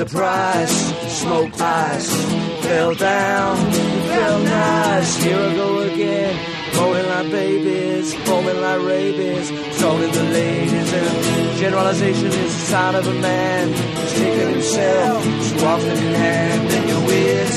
[0.09, 2.09] Price, smoke ice,
[2.63, 6.35] fell down, fell nice, here I go again,
[6.75, 9.47] moaning like babies, foaming like rabies,
[9.77, 13.73] stoning the ladies, and generalization is the sign of a man,
[14.09, 17.49] taking himself, too often in hand, and you're weird.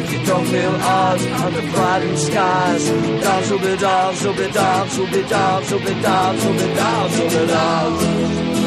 [0.00, 2.88] If you don't feel odds under and skies,
[3.22, 6.74] dogs will be dogs, will be dogs, will be dogs, will be dogs, will be
[6.74, 7.46] dogs, will be.
[7.46, 8.63] Dogs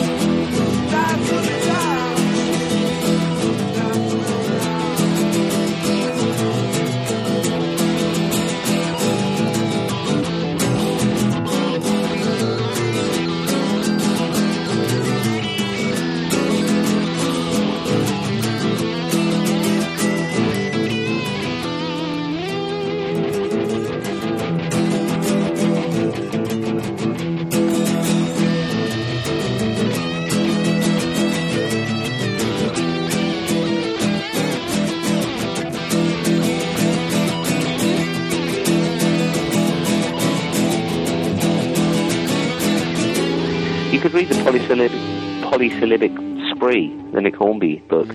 [44.17, 46.11] read the polysyllabic, polysyllabic
[46.49, 48.09] spree, the Nick Hornby book,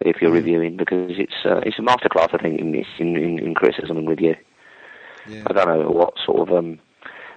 [0.00, 3.54] if you're reviewing, because it's uh, it's a masterclass, I think, in, in, in, in
[3.54, 4.36] criticism and review.
[5.26, 5.44] Yeah.
[5.46, 6.78] I don't know what sort of um,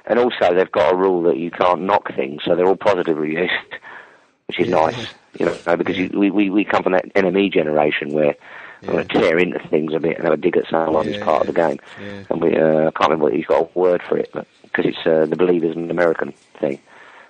[0.05, 3.15] and also they've got a rule that you can't knock things, so they're all positive
[3.17, 3.51] reviews,
[4.47, 4.75] which is Yeah.
[4.85, 5.07] nice,
[5.39, 8.35] you know, because you, we, we we come from that NME generation where
[8.81, 11.19] I'm going to tear into things a bit and have a dig at someone Yeah,
[11.19, 12.23] as part of the game, yeah.
[12.29, 14.87] and we uh, I can't remember what he's got a word for it, but because
[14.87, 16.81] it's uh, the believers an American thing.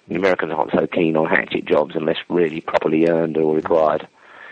[0.08, 4.08] The Americans aren't so keen on hatchet jobs unless really properly earned or required.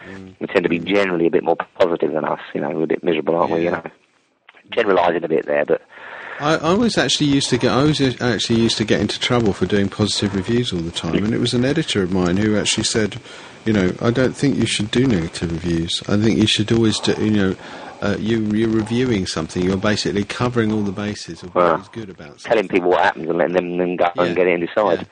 [0.08, 0.36] Mm.
[0.39, 2.88] We tend to be generally a bit more positive than us, you know, we're a
[2.88, 3.84] bit miserable, aren't we, you know.
[4.72, 5.82] Generalising a bit there, but
[6.39, 7.72] I, I was actually used to get.
[7.74, 11.26] I was actually used to get into trouble for doing positive reviews all the time,
[11.26, 13.20] and it was an editor of mine who actually said,
[13.66, 16.02] you know, I don't think you should do negative reviews.
[16.08, 17.14] I think you should always do.
[17.22, 17.56] You know,
[18.02, 19.62] uh, you you're reviewing something.
[19.62, 22.49] You're basically covering all the bases of what Well, is good about something.
[22.52, 24.24] telling people what happens and letting them then go Yeah.
[24.24, 24.99] and get it and decide.
[24.99, 25.06] Yeah.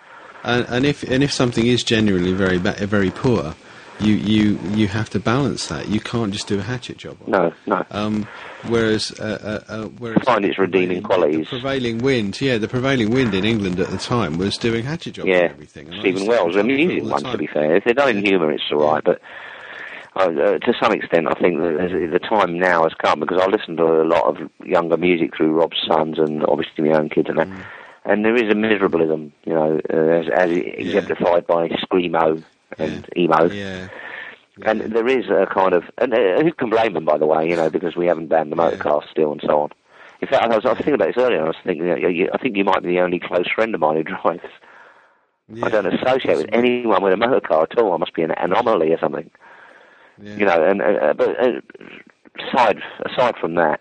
[0.43, 3.55] And, and if and if something is genuinely very ba- very poor,
[3.99, 5.89] you, you you have to balance that.
[5.89, 7.17] You can't just do a hatchet job.
[7.25, 7.31] on.
[7.31, 7.85] No, no.
[7.91, 8.27] Um,
[8.67, 11.49] whereas, uh, uh, uh, whereas Find its redeeming qualities.
[11.49, 15.15] The prevailing wind, yeah, the prevailing wind in England at the time was doing hatchet
[15.15, 15.87] jobs yeah, and everything.
[15.87, 17.75] And I Steven Wells, get the in trouble music all the one, to be fair.
[17.75, 19.21] If they're done in humour, it's all right, but
[20.15, 23.75] uh, to some extent, I think that the time now has come because I listen
[23.77, 27.37] to a lot of younger music through Rob's sons and obviously my own kids and
[27.37, 27.47] that.
[27.47, 27.63] Mm.
[28.05, 32.43] And there is a miserablism, you know, uh, as, as exemplified by screamo
[32.77, 33.49] and emo.
[33.51, 33.89] Yeah.
[34.63, 37.47] And there is a kind of, and uh, who can blame them, by the way,
[37.47, 38.63] you know, because we haven't banned the Yeah.
[38.63, 39.69] motorcar still and so on.
[40.21, 41.41] In fact, I was, I was thinking about this earlier.
[41.43, 43.73] I was thinking, you know, you, I think you might be the only close friend
[43.73, 44.43] of mine who drives.
[45.47, 45.65] yeah.
[45.65, 47.93] I don't associate with anyone with a motor car at all.
[47.93, 49.29] I must be an anomaly or something,
[50.21, 50.35] Yeah.
[50.35, 50.61] you know.
[50.63, 51.61] And uh, but uh,
[52.49, 53.79] aside aside from that,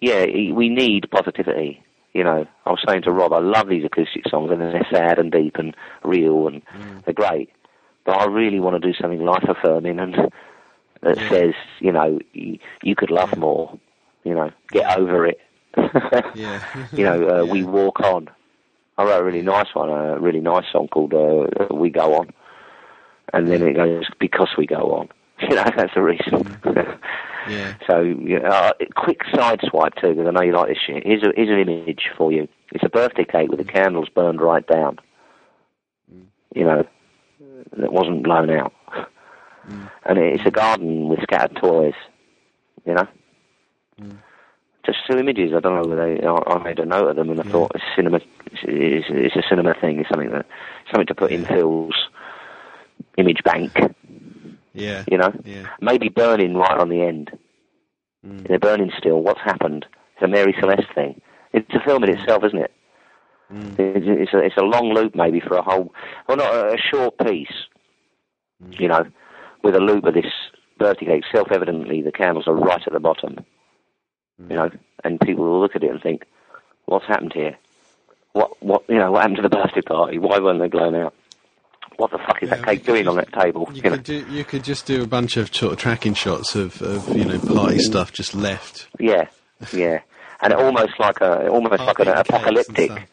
[0.00, 1.82] yeah, we need positivity.
[2.12, 5.18] You know, I was saying to Rob, I love these acoustic songs, and they're sad
[5.18, 6.60] and deep and real, and
[7.04, 7.50] they're great.
[8.04, 10.14] But I really want to do something life affirming and
[11.02, 11.28] that Yeah.
[11.30, 13.78] says, you know, y- you could love more.
[14.24, 15.40] You know, get over it.
[16.34, 16.60] Yeah.
[16.92, 17.52] you know, uh, Yeah.
[17.52, 18.28] we walk on.
[18.98, 22.32] I wrote a really nice one, a really nice song called uh, "We Go On,"
[23.34, 25.08] and then it goes because we go on.
[25.50, 26.58] You know, that's the reason.
[27.48, 27.74] Yeah.
[27.86, 31.06] so, know, uh, quick side swipe too, because I know you like this shit.
[31.06, 32.48] Here's, a, here's an image for you.
[32.72, 34.98] It's a birthday cake with the candles burned right down.
[36.12, 36.26] Mm.
[36.54, 36.84] You know,
[37.78, 38.72] that wasn't blown out.
[39.68, 39.90] Mm.
[40.04, 41.94] And it's a garden with scattered toys.
[42.84, 43.08] You know.
[44.00, 44.18] Mm.
[44.84, 45.52] Just two images.
[45.54, 46.26] I don't know whether they.
[46.26, 48.20] I, I made a note of them, and I thought it's cinema.
[48.46, 49.98] It's, it's, it's a cinema thing.
[49.98, 50.46] It's something that
[50.90, 51.96] something to put in Phil's
[53.18, 53.72] image bank.
[54.76, 55.04] Yeah.
[55.10, 55.66] You know, Yeah.
[55.80, 57.30] maybe burning right on the end.
[58.26, 58.46] Mm.
[58.46, 59.22] They're burning still.
[59.22, 59.86] What's happened?
[60.14, 61.20] It's a Mary Celeste thing.
[61.52, 62.18] It's a film in mm.
[62.18, 62.72] itself, isn't it?
[63.52, 63.78] Mm.
[63.78, 65.92] It's, it's a it's a long loop maybe for a whole,
[66.26, 67.66] well, not a, a short piece.
[68.70, 69.04] You know,
[69.62, 70.32] with a loop of this
[70.78, 71.24] birthday cake.
[71.32, 73.44] Self-evidently, the candles are right at the bottom.
[74.38, 74.70] You know,
[75.04, 76.24] and people will look at it and think,
[76.86, 77.56] "What's happened here?
[78.36, 80.18] what what you know what happened to the birthday party?
[80.18, 81.14] Why weren't they blown out?
[81.96, 83.68] What the fuck is Yeah, that cake doing on that table?
[83.72, 84.26] You You could do.
[84.30, 87.38] You could just do a bunch of sort of tracking shots of, of you know
[87.38, 88.88] party stuff just left.
[88.98, 89.28] Yeah,
[89.72, 90.00] yeah,
[90.40, 93.08] and almost like a almost like an Half-eaten cakes and apocalyptic.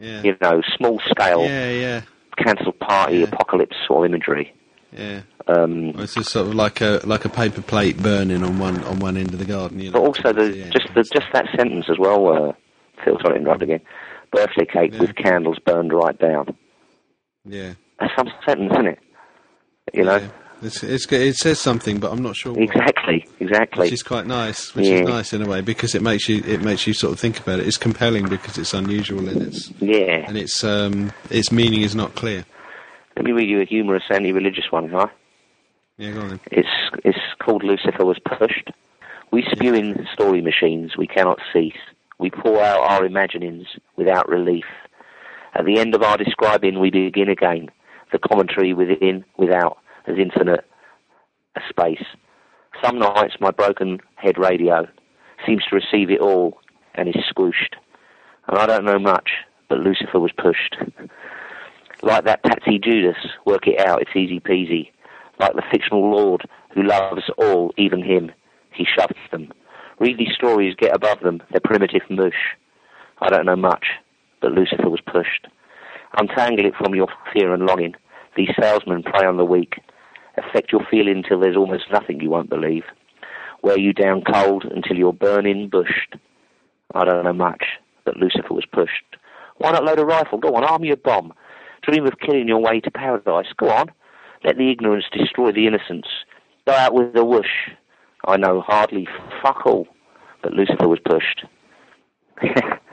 [0.00, 0.22] Yeah.
[0.22, 2.00] you know, small scale Yeah, yeah,
[2.36, 3.24] cancelled party Yeah.
[3.24, 4.54] apocalypse sort of imagery.
[4.92, 5.22] yeah.
[5.48, 8.84] Um, Well, It's just sort of like a like a paper plate burning on one
[8.84, 9.80] on one end of the garden.
[9.80, 10.70] You know, but also the Yeah.
[10.70, 12.28] just the just that sentence as well.
[12.28, 12.52] Uh,
[13.04, 13.80] Phil, sorry interrupt again.
[14.30, 16.54] Birthday cake with candles burned right down.
[17.44, 18.98] yeah, That's some sentence, isn't it?
[19.94, 20.28] You know, yeah.
[20.60, 22.52] It's, it's it says something, but I'm not sure.
[22.52, 23.84] What, exactly, exactly.
[23.84, 24.74] Which is quite nice.
[24.74, 24.96] Which Yeah.
[25.02, 27.38] is nice in a way because it makes you it makes you sort of think
[27.38, 27.66] about it.
[27.66, 30.24] It's compelling because it's unusual and it's yeah.
[30.26, 32.44] and its um its meaning is not clear.
[33.16, 35.06] Let me read you a humorous anti-religious one, huh?
[35.96, 36.28] Yeah, go on.
[36.30, 36.40] Then.
[36.50, 36.68] It's
[37.04, 38.70] it's called Lucifer was pushed.
[39.30, 41.78] We spew in story machines we cannot cease.
[42.18, 44.64] We pour out our imaginings without relief.
[45.54, 47.68] At the end of our describing, we begin again.
[48.12, 50.64] The commentary within, without, as infinite
[51.56, 52.04] a space.
[52.82, 54.86] Some nights my broken head radio
[55.46, 56.58] seems to receive it all
[56.94, 57.74] and is squooshed.
[58.46, 59.30] And I don't know much,
[59.68, 60.76] but Lucifer was pushed.
[62.02, 64.90] like that Patsy Judas, work it out, it's easy peasy
[65.38, 68.30] like the fictional lord who loves all, even him.
[68.72, 69.52] He shoves them.
[69.98, 71.42] Read these stories, get above them.
[71.50, 72.56] They're primitive mush.
[73.20, 73.86] I don't know much,
[74.40, 75.48] but Lucifer was pushed.
[76.16, 77.94] Untangle it from your fear and longing.
[78.36, 79.74] These salesmen prey on the weak.
[80.36, 82.84] Affect your feeling till there's almost nothing you won't believe.
[83.62, 86.16] Wear you down cold until you're burning bushed.
[86.94, 87.64] I don't know much,
[88.04, 89.16] but Lucifer was pushed.
[89.58, 90.38] Why not load a rifle?
[90.38, 91.32] Go on, arm your bomb.
[91.82, 93.52] Dream of killing your way to paradise.
[93.56, 93.90] Go on.
[94.44, 96.06] Let the ignorance destroy the innocence.
[96.66, 97.70] Go out with a whoosh.
[98.26, 99.08] I know hardly
[99.42, 99.88] fuck all,
[100.42, 101.44] but Lucifer was pushed.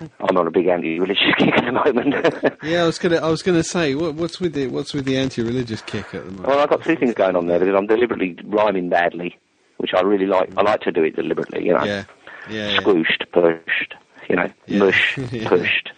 [0.00, 2.14] I'm on a big anti-religious kick at the moment.
[2.62, 5.16] Yeah, I was gonna I was gonna say what, what's with the what's with the
[5.16, 6.46] anti-religious kick at the moment.
[6.48, 9.38] well, I've got two things going on there because I'm deliberately rhyming badly,
[9.78, 10.50] which I really like.
[10.56, 11.84] I like to do it deliberately, you know.
[11.84, 12.04] yeah,
[12.50, 12.80] yeah, yeah.
[12.80, 13.94] Squooshed, pushed,
[14.28, 14.78] you know, Yeah.
[14.80, 15.48] mush, Yeah.
[15.48, 15.90] pushed,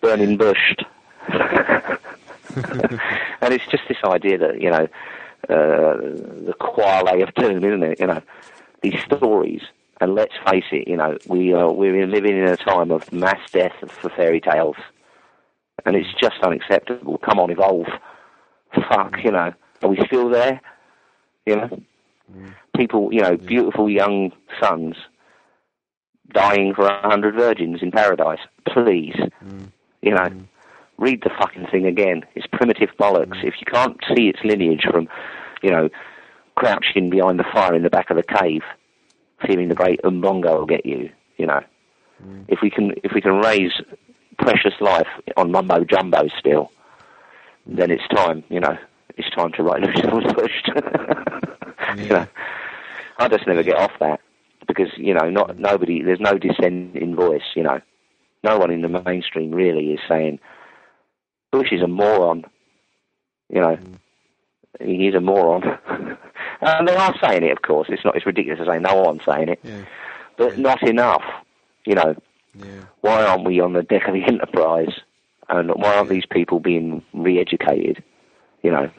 [0.00, 0.84] burning bushed.
[3.42, 4.88] and it's just this idea that, you know,
[5.48, 5.96] uh,
[6.46, 8.00] the quale of doom, isn't it?
[8.00, 8.22] You know,
[8.82, 9.62] these stories.
[10.00, 13.40] And let's face it, you know, we are, we're living in a time of mass
[13.50, 14.76] death for fairy tales.
[15.84, 17.18] And it's just unacceptable.
[17.18, 17.86] Come on, evolve.
[18.74, 19.52] Fuck, you know.
[19.82, 20.60] Are we still there?
[21.46, 21.82] You know?
[22.76, 24.96] People, you know, beautiful young sons
[26.32, 28.40] dying for a hundred virgins in paradise.
[28.66, 29.16] Please.
[30.02, 30.28] You know,
[30.98, 32.24] read the fucking thing again.
[32.34, 33.42] It's primitive bollocks.
[33.42, 35.08] If you can't see its lineage from,
[35.62, 35.88] you know,
[36.54, 38.62] crouching behind the fire in the back of the cave,
[39.46, 41.60] feeling the great umbongo will get you, you know.
[42.24, 42.44] Mm.
[42.48, 43.72] If we can if we can raise
[44.38, 46.70] precious life on mumbo jumbo still,
[47.66, 48.76] then it's time, you know.
[49.16, 50.70] It's time to write Lucifer's pushed.
[51.96, 52.26] You know.
[53.18, 54.20] I just never get off that
[54.68, 57.80] because you know not nobody there's no dissenting voice you know
[58.44, 60.38] no one in the mainstream really is saying
[61.50, 62.44] Bush is a moron
[63.48, 63.98] you know mm.
[64.80, 65.62] he's a moron
[66.60, 67.88] and they are saying it of course.
[67.90, 69.60] It's not it's ridiculous to say no one's saying it.
[69.62, 69.84] Yeah,
[70.36, 71.22] but not enough
[71.84, 72.14] you know.
[72.54, 75.00] Yeah, why aren't we on the deck of the Enterprise?
[75.48, 78.02] And why aren't these people being re-educated
[78.62, 78.90] you know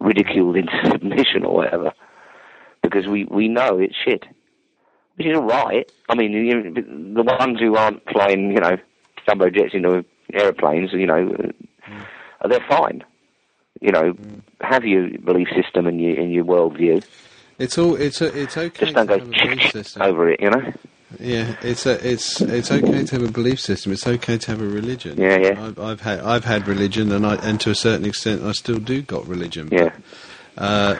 [0.00, 1.92] ridiculed into submission or whatever?
[2.82, 4.24] Because we, we know it's shit.
[5.16, 5.90] Which is all right.
[6.08, 8.76] I mean, you, the ones who aren't flying, you know,
[9.28, 11.34] jumbo jets into aeroplanes, you know,
[12.40, 13.02] uh, they're fine.
[13.80, 14.14] You know,
[14.60, 17.04] have your belief system and your and your worldview.
[17.58, 20.02] It's all it's a, it's okay Just don't to go have a belief system.
[20.02, 20.40] over it.
[20.40, 20.72] You know.
[21.18, 23.92] Yeah, it's a, it's it's okay to have a belief system.
[23.92, 25.18] It's okay to have a religion.
[25.18, 25.64] Yeah, yeah.
[25.64, 28.78] I've, I've had I've had religion, and I and to a certain extent, I still
[28.78, 29.68] do got religion.
[29.72, 29.90] Yeah.
[30.58, 30.96] Uh,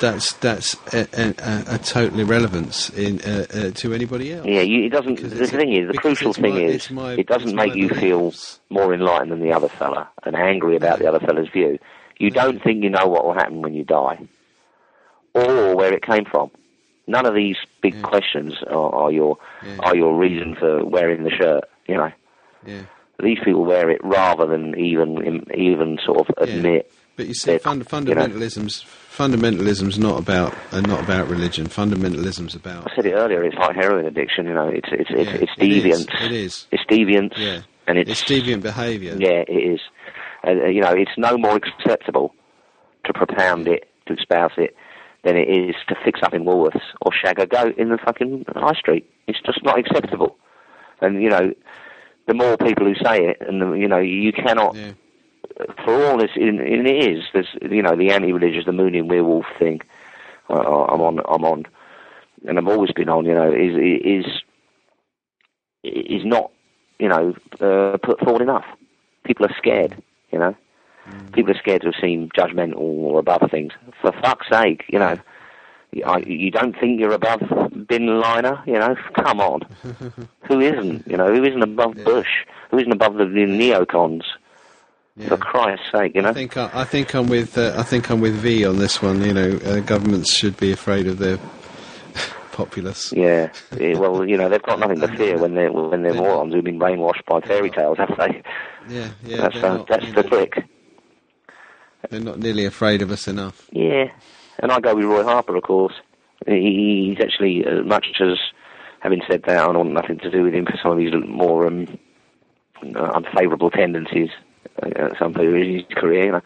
[0.00, 4.44] that's that's a, a, a, total irrelevance in uh, uh, to anybody else.
[4.44, 4.60] Yeah.
[4.60, 5.16] You, it doesn't.
[5.16, 8.34] The thing is, the crucial thing my- is, my- it doesn't make you feel
[8.70, 11.78] more enlightened than the other fella and angry about the other fella's view.
[12.18, 14.18] You don't think you know what will happen when you die,
[15.34, 16.50] or where it came from.
[17.06, 19.76] None of these big questions are, are your Yeah.
[19.80, 21.64] are your reason for wearing the shirt.
[21.86, 22.12] You know,
[22.66, 22.82] Yeah,
[23.22, 26.54] these people wear it rather than even even sort of Yeah.
[26.56, 26.92] admit.
[27.16, 28.22] but you see, fund, you know.
[28.26, 31.66] fundamentalism's fundamentalism's not about uh, not about religion.
[31.66, 33.42] Fundamentalism's about I said it earlier.
[33.44, 34.46] It's like heroin addiction.
[34.46, 36.66] You know, it's it's it's, Yeah, it's it is, it is.
[36.72, 37.32] It's deviance.
[37.36, 37.60] Yeah.
[37.86, 39.16] and it's, it's deviant behaviour.
[39.18, 39.80] Yeah, it is.
[40.48, 42.34] Uh, you know, it's no more acceptable
[43.04, 44.74] to propound it, to espouse it,
[45.24, 48.44] than it is to fix up in Woolworths or shag a goat in the fucking
[48.54, 49.10] high street.
[49.26, 50.36] It's just not acceptable.
[51.00, 51.52] And, you know,
[52.26, 54.74] the more people who say it, and the, you know, you cannot.
[54.76, 54.92] Yeah.
[55.84, 57.24] For all this, and and it is.
[57.32, 59.80] There's, you know, the anti-religious, the Moonian werewolf thing.
[60.48, 61.20] Uh, I'm on.
[61.26, 61.66] I'm on,
[62.46, 63.24] and I've always been on.
[63.24, 64.42] You know, is is
[65.82, 66.52] is not,
[67.00, 68.66] you know, uh, put forward enough.
[69.24, 70.00] People are scared.
[70.30, 70.56] You know,
[71.32, 73.72] people are scared to seem judgmental or above things.
[74.00, 75.16] For fuck's sake, you know.
[75.90, 77.40] You don't think you're above
[77.88, 78.62] Bin Liner?
[78.66, 79.62] You know, come on.
[80.42, 81.08] who isn't?
[81.08, 82.28] You know, who isn't above Bush?
[82.70, 84.22] Who isn't above the, the neocons?
[85.16, 85.28] Yeah.
[85.28, 86.28] For Christ's sake, you know.
[86.28, 89.02] I think I, I think I'm with uh, I think I'm with V on this
[89.02, 89.24] one.
[89.24, 91.38] You know, uh, governments should be afraid of their
[92.52, 93.12] populace.
[93.12, 93.50] Yeah.
[93.78, 96.54] Yeah, well, you know, they've got nothing to fear when they're when they're They're morons
[96.54, 98.42] who've been brainwashed by fairy tales, have they?
[98.88, 99.36] Yeah, yeah.
[99.36, 100.64] that's uh, that's the trick.
[102.10, 103.68] They're not nearly afraid of us enough.
[103.72, 104.10] Yeah,
[104.60, 105.94] and I go with Roy Harper, of course.
[106.46, 108.38] He, he's actually, as much as
[109.00, 111.66] having said that, I want nothing to do with him for some of his more
[111.66, 111.98] um,
[112.82, 114.30] uh, unfavourable tendencies.
[114.82, 116.40] Uh, some in his career, you know,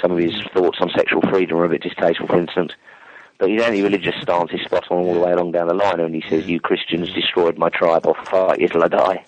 [0.00, 2.72] some of his thoughts on sexual freedom are a bit distasteful, for instance.
[3.38, 6.14] But his anti-religious stance is spot on all the way along down the line, and
[6.14, 8.06] he says, "You Christians destroyed my tribe.
[8.06, 9.24] I'll fight you till I die."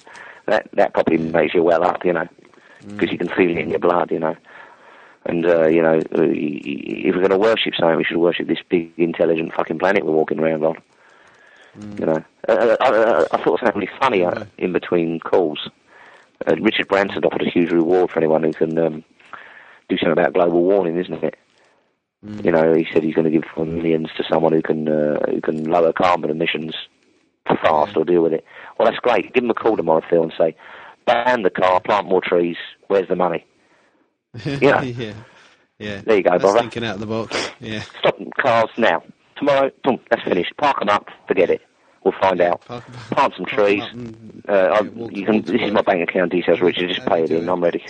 [0.51, 2.27] That that probably makes you well up, you know,
[2.87, 4.37] because you can feel it in your blood, you know.
[5.27, 8.59] And, uh, you know, uh, if we're going to worship something, we should worship this
[8.69, 10.77] big, intelligent fucking planet we're walking around on.
[12.01, 15.69] You know, uh, I, I, I thought something really funny uh, in between calls.
[16.47, 19.05] Uh, Richard Branson offered a huge reward for anyone who can um,
[19.89, 21.39] do something about global warming, isn't it?
[22.43, 25.41] You know, he said he's going to give millions to someone who can uh, who
[25.41, 26.75] can lower carbon emissions
[27.57, 28.45] fast or deal with it.
[28.79, 29.33] Well, that's great.
[29.35, 30.57] Give them a call tomorrow, Phil, and say,
[31.07, 32.57] ban the car, plant more trees.
[32.89, 33.45] Where's the money?
[34.45, 34.83] Yeah.
[34.83, 35.15] yeah,
[35.79, 36.03] yeah.
[36.03, 36.61] There you go, That's brother.
[36.61, 37.51] thinking out of the box.
[37.59, 37.83] Yeah.
[37.99, 39.03] Stop cars now.
[39.37, 40.53] Tomorrow, boom, that's finished.
[40.59, 41.09] Park them up.
[41.27, 41.63] Forget it.
[42.05, 42.65] We'll find out.
[42.65, 43.83] Park Plant some trees.
[43.93, 44.81] and- Uh, I,
[45.11, 45.43] you can.
[45.43, 46.89] This is my bank account details, Richard.
[46.95, 47.49] Just pay it in.
[47.49, 47.83] I'm ready.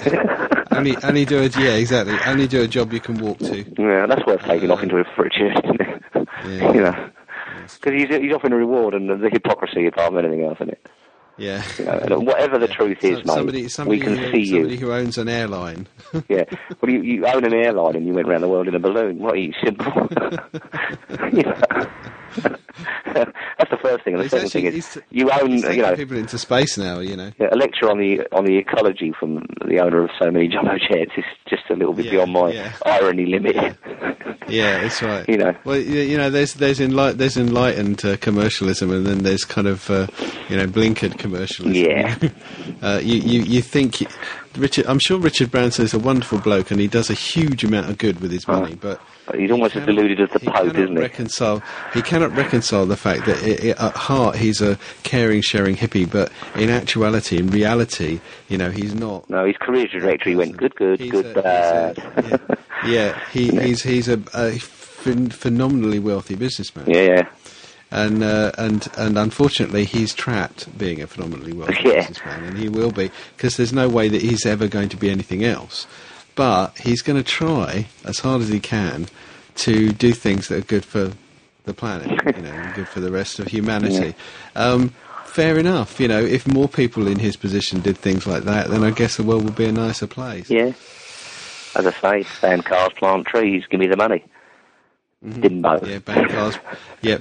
[0.73, 1.57] only only do it.
[1.59, 2.17] Yeah, exactly.
[2.27, 3.59] Only do a job you can walk to.
[3.79, 6.03] yeah, that's worth taking off into a for a cheer, isn't it?
[6.47, 6.73] Yeah.
[6.75, 7.11] you know,
[7.63, 10.87] because he's he's offering a reward, and the hypocrisy apart from anything else, isn't it?
[11.39, 11.63] Yeah.
[11.79, 14.75] You know, whatever the truth is, So- mate, somebody, somebody, we can who, see somebody
[14.75, 14.81] you.
[14.81, 15.87] who owns an airline.
[16.29, 16.45] Yeah.
[16.81, 19.19] Well, you, you own an airline and you went around the world in a balloon.
[19.21, 20.09] What are you, simple?
[21.33, 21.87] you know.
[23.15, 24.15] That's the first thing.
[24.15, 27.01] And the He's second actually- thing is, you own, you know, people into space now.
[27.01, 27.33] You know.
[27.39, 30.77] yeah, a lecture on the on the ecology from the owner of so many jumbo
[30.79, 32.73] jets is just a little bit Yeah, beyond my yeah.
[32.85, 33.77] irony limit.
[34.49, 35.29] Yeah, that's right.
[35.29, 35.55] You know.
[35.65, 39.69] Well, you, you know, there's there's enlight, there's enlightened uh, commercialism, and then there's kind
[39.69, 40.09] of uh,
[40.49, 41.73] you know blinkered commercialism.
[41.73, 42.17] Yeah.
[42.83, 44.03] uh, you, you you think
[44.57, 44.87] Richard?
[44.87, 47.99] I'm sure Richard Branson is a wonderful bloke, and he does a huge amount of
[47.99, 49.01] good with his money, but.
[49.37, 51.03] He's almost as cannot- deluded as the Pope, isn't he?
[51.03, 51.63] reconcile,
[51.95, 56.11] he cannot reconcile the fact that i i at heart he's a caring, sharing hippie,
[56.11, 59.29] but in actuality, in reality, you know, he's not.
[59.31, 61.99] No, his career trajectory went good, good, He's good, a- bad.
[61.99, 67.29] a- yeah, yeah, he, he's he's a, a phen- phenomenally wealthy businessman, yeah, yeah.
[67.91, 71.95] and uh, and and unfortunately, he's trapped being a phenomenally wealthy Yeah.
[71.97, 75.11] businessman, and he will be because there's no way that he's ever going to be
[75.11, 75.87] anything else.
[76.41, 79.09] But he's going to try as hard as he can
[79.57, 81.13] to do things that are good for
[81.67, 84.15] the planet, you know, good for the rest of humanity.
[84.57, 84.95] Um,
[85.27, 86.25] fair enough, you know.
[86.25, 89.45] If more people in his position did things like that, then I guess the world
[89.45, 90.49] would be a nicer place.
[90.49, 90.73] Yeah.
[91.75, 94.25] As I say, ban cars, plant trees, give me the money.
[95.23, 95.87] Dimbo.
[95.87, 96.59] Yeah, ban cars.
[97.03, 97.19] Yeah,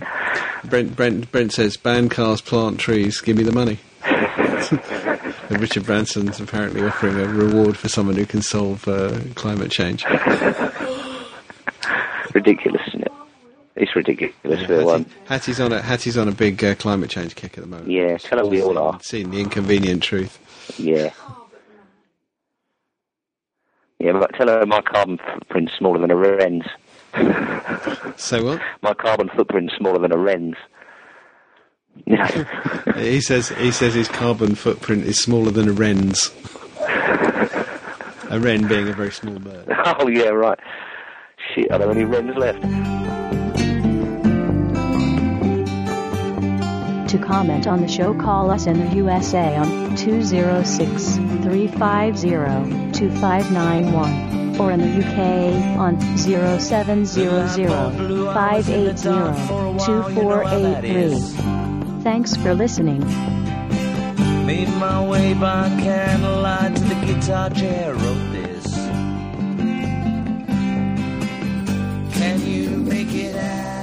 [0.64, 3.80] Brent, Brent, Brent says ban cars, plant trees, give me the money.
[5.50, 10.06] Richard Branson's apparently offering a reward for someone who can solve uh, climate change.
[12.34, 13.12] Ridiculous, isn't it?
[13.76, 14.90] It's ridiculous, Phil.
[14.90, 17.70] Um, Hattie, Hattie's on a Hattie's on a big uh, climate change kick at the
[17.70, 17.90] moment.
[17.90, 19.00] yeah, tell her we all are.
[19.02, 20.38] Seeing the inconvenient truth.
[20.78, 21.12] Yeah.
[24.00, 26.66] Yeah, but tell her my carbon footprint's smaller than a wren's.
[28.18, 28.62] So what?
[28.84, 30.56] My carbon footprint's smaller than a wren's.
[32.06, 32.94] Yeah.
[32.98, 36.32] He says he says his carbon footprint is smaller than a wren's.
[38.30, 39.66] a wren being a very small bird.
[39.86, 40.60] oh, yeah, right.
[41.54, 42.62] Shit, are there any wrens left?
[47.10, 52.30] To comment on the show, call us in the USA on 206 350
[53.00, 55.18] 2591 or in the UK
[55.80, 57.48] on 0700
[58.34, 59.02] 580
[59.84, 61.69] 2483.
[62.02, 63.02] Thanks for listening.
[64.46, 68.76] Made my way by candlelight to the guitar chair, wrote this.
[72.18, 73.79] Can you make it out?